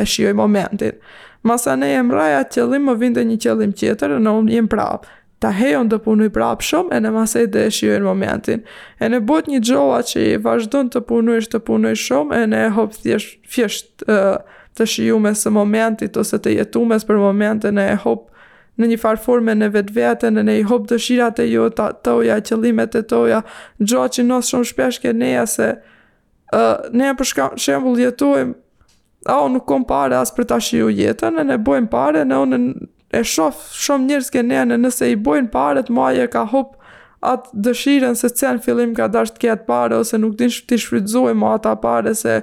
[0.00, 0.96] e shioj momentin.
[1.44, 5.10] Masa ne jem raja qëllim, më vinde një qëllim tjetër, në unë jem prapë.
[5.44, 8.62] Ta hejon të punoj prapë shumë, e në masë dhe e shioj momentin.
[8.98, 12.62] E në bot një gjoa që i vazhdojnë të punoj shtë punoj shumë, e në
[12.64, 14.08] e hopë thjesht, fjesht,
[14.74, 18.32] të shiju me së momentit ose të jetu mes për momentin e hopë
[18.80, 22.96] në një farforme në vetë vetën, në i hopë dëshirat e jota, të toja, qëllimet
[22.98, 23.40] e toja,
[23.80, 25.68] gjoa që nësë shumë shpesh ke neja se,
[26.52, 27.30] uh, neja për
[27.62, 28.54] shembul jetuim,
[29.30, 32.62] a o nuk kom pare asë për ta shiu jetën, në bojmë pare, në o
[33.14, 36.80] e shof shumë njërës ke neja, në nëse i bojmë pare të maje ka hopë,
[37.24, 41.32] atë dëshiren se cen fillim ka dash të ketë parë ose nuk din ti shfrytëzoj
[41.52, 42.34] ata parë se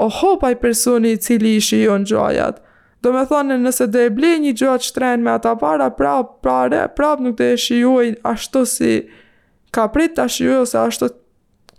[0.00, 2.62] oh hopaj personi i cili ishi jon gjojat
[3.06, 6.80] Do me thonë nëse do e blej një gjatë shtrenë me ata para, prap, prare,
[6.98, 8.94] prap nuk do e shijuaj ashtu si
[9.74, 11.08] ka prit të shijuaj ose ashtu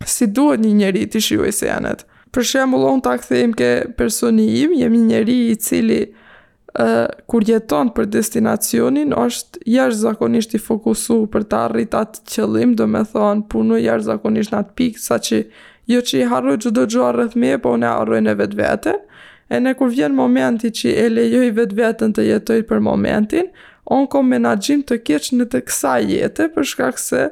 [0.08, 2.06] si duhet një njeri të shijuaj se janet.
[2.32, 3.18] Për shembul, unë ta
[3.60, 3.68] ke
[4.00, 10.56] personi im, jem një njeri i cili uh, kur jeton për destinacionin, është jashtë zakonisht
[10.56, 15.04] i fokusu për ta arritat qëllim, do me thonë punu jashtë zakonisht në atë pikë,
[15.10, 15.44] sa që
[15.92, 18.62] jo që i harroj gjithë do gjohë rrëth me, po unë e harroj në vetë
[18.64, 18.96] vete
[19.50, 23.50] e ne kur vjen momenti që e lejoj vetë vetën të jetoj për momentin,
[23.86, 27.28] on kom menagjim të kjeq në të kësa jetë, për shkak se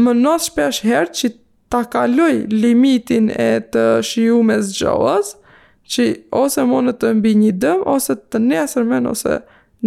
[0.00, 1.30] më nësë shpesh herë që
[1.72, 5.34] ta kaloj limitin e të shiju me zgjohës,
[5.88, 6.06] që
[6.36, 9.38] ose më të mbi një dëm, ose të nesër ose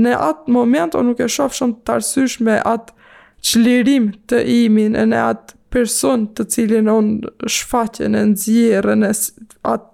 [0.02, 2.94] në atë moment o nuk e shofë shumë të arsysh me atë
[3.42, 7.10] qlirim të imin e në atë person të cilin on
[7.50, 9.12] shfaqen e nëzjerën e
[9.74, 9.91] atë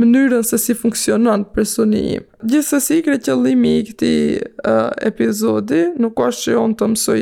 [0.00, 2.24] mënyrën se si funksionon personi im.
[2.52, 7.20] Gjithsesi, kre qëllimi i këtij uh, epizodi nuk është që on të mësoj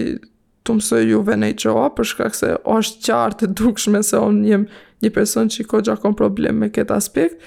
[0.68, 4.66] të mësoj juve në HOA, për shkak se është qartë dukshme se on jam
[5.00, 7.40] një person që i ko gjakon problem me këtë aspekt,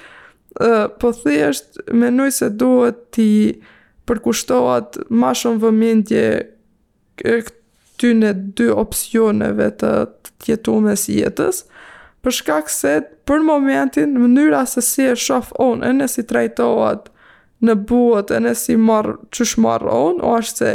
[0.58, 3.28] uh, po thjesht menoj se duhet ti
[4.10, 6.24] përkushtohat ma shumë vëmendje
[7.22, 9.92] këtyne dy opcioneve të,
[10.40, 11.62] të jetu mes jetës,
[12.22, 12.92] për shkak se
[13.26, 16.26] për momentin në mënyra se si e shof onë, e në si
[17.62, 20.70] në buët e në si marë që shmarë onë, o është se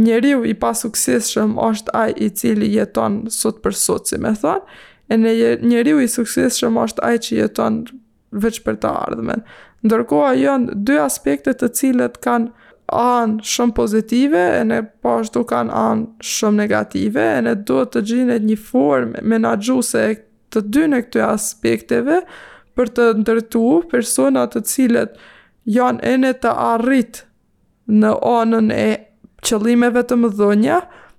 [0.00, 5.16] njeriu i pasuksishëm është ai i cili jeton sot për sot si me thonë e
[5.20, 5.34] në
[5.68, 7.82] njeriu i suksishëm është ai që jeton
[8.40, 9.44] veç për të ardhmen.
[9.84, 15.76] Ndërkoha janë dy aspektet të cilët kanë anë shumë pozitive e në pashtu po kanë
[15.80, 20.16] anë shumë negative e në duhet të gjinët një formë menagjuse e
[20.52, 22.20] të dy në këtë aspekteve
[22.78, 25.18] për të ndërtu personat të cilët
[25.76, 27.22] janë ene të arrit
[28.02, 28.86] në anën e
[29.46, 30.76] qëllimeve të mëdhënja,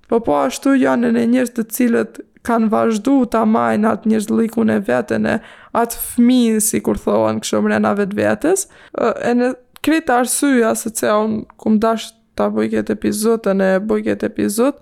[0.09, 4.71] po po ashtu janë ene njërës të cilët kanë vazhdu të amajnë atë njërës likun
[4.73, 5.35] e vetën e
[5.81, 8.65] atë fminë, si kur thohen kështë mrena vetë vetës.
[8.97, 9.51] E në
[9.85, 14.79] kretë arsyja, se që unë kumë dashë të bujket epizotën e bujket epizotë,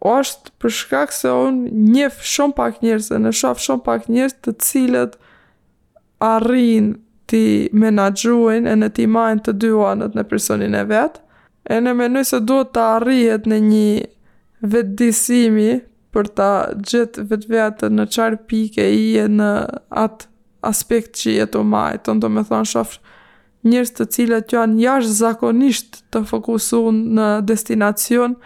[0.00, 4.06] o është për shkak se unë njef shumë pak njerëz dhe në shaf shumë pak
[4.08, 5.16] njerëz të cilët
[6.24, 6.86] arrin
[7.30, 7.42] ti
[7.80, 11.20] menagjuin e në ti majnë të dy anët në personin e vetë,
[11.76, 14.00] e në menoj se duhet të arrihet në një
[14.72, 15.70] vetëdisimi
[16.14, 16.48] për ta
[16.80, 19.50] gjithë vetveten në qarë pike i e në
[20.04, 20.26] atë
[20.68, 23.18] aspekt që jetë o majtë, të ndonë me thonë shofë
[23.70, 28.40] njërës të cilët janë jashtëzakonisht zakonisht të fokusuar në destinacionë,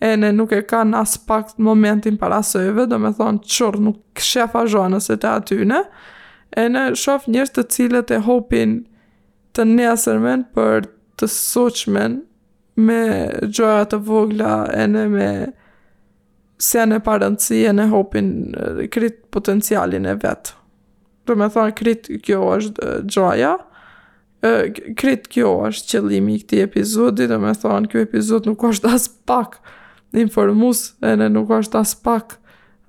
[0.00, 4.22] e ne nuk e ka në pak momentin para sëjve, do me thonë qërë nuk
[4.22, 5.80] shefa zhonës e të atyne,
[6.56, 8.76] e ne shof njështë të cilët e hopin
[9.56, 10.86] të njësërmen për
[11.18, 12.20] të suqmen
[12.78, 13.00] me
[13.50, 15.28] gjojat të vogla e ne me
[16.62, 18.28] se në parëndësi e në hopin
[18.94, 20.54] krit potencialin e vetë.
[21.26, 23.50] Do me thonë, krit kjo është gjoja,
[24.98, 29.08] krit kjo është qëllimi i këti epizodi, do me thonë, kjo epizod nuk është as
[29.28, 29.58] pak,
[30.16, 32.36] informus, e në nuk është as pak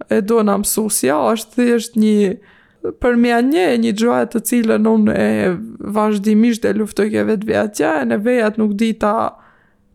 [0.10, 4.86] e do në mësusja, është thjesht një për mja një e një gjoja të cilën
[4.88, 5.50] unë e
[5.98, 9.14] vazhdimisht e luftoj e vetë e në vejat nuk di ta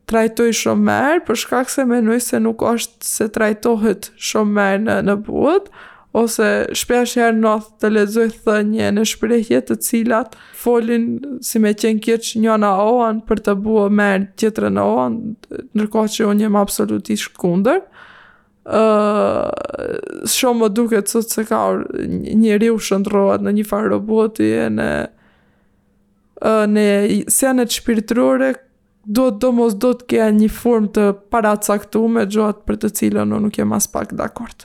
[0.04, 4.98] trajtoj shumë merë, për shkak se menoj se nuk është se trajtohet shumë merë në,
[5.08, 5.70] në buët,
[6.14, 6.48] ose
[6.78, 11.06] shpesh herë noth të lexoj thënje në shprehje të cilat folin
[11.44, 14.06] si me qenë kjeq një oan për të buar më
[14.76, 15.16] në oan
[15.74, 17.80] ndërkohë që unë jem absolutisht kundër
[18.64, 24.46] ë uh, shumë më duket sot se ka një njeriu shndrohet në një farë roboti
[24.62, 26.84] e në ë uh, në
[27.28, 28.52] sjanet shpirtërore
[29.04, 33.48] do të mos do të kenë një formë të paracaktuar gjatë për të cilën unë
[33.48, 34.64] nuk jam as pak dakord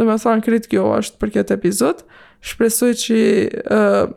[0.00, 1.98] Dhe me thonë kritë kjo është për këtë epizod.
[2.48, 3.18] Shpresoj që
[3.68, 4.12] uh,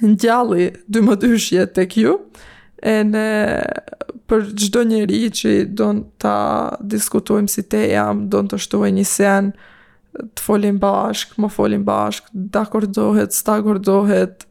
[0.00, 2.14] në gjalli 12 shjet të kju,
[2.80, 3.24] e në
[4.30, 6.38] për gjdo njëri që do në ta
[6.94, 9.52] diskutojmë si te jam, do në të shtuaj një sen,
[10.16, 14.48] të folim bashk, më folim bashk, da kordohet, sta kordohet,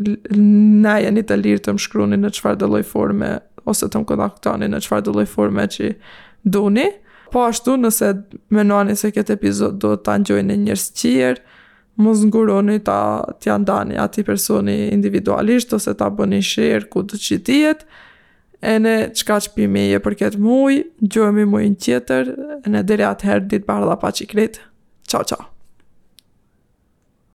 [0.00, 3.34] e një të lirë të më shkruni në qëfar dhe lojforme,
[3.68, 5.92] ose të më kontaktoni në qëfar dhe lojforme që
[6.54, 6.88] doni,
[7.30, 8.08] Po ashtu nëse
[8.54, 10.16] menoni se këtë epizod do të
[10.48, 11.42] në njërës qirë,
[12.02, 12.96] mos nguroni ta
[13.40, 17.86] t'ja ndani ati personi individualisht, ose ta bëni shirë ku të qitijet,
[18.72, 23.46] e në qka që pimeje për këtë muj, gjojemi mujnë qeter, e ne dere atëherë
[23.52, 24.58] ditë barë dha pa qikrit.
[25.06, 25.49] Ciao, ciao!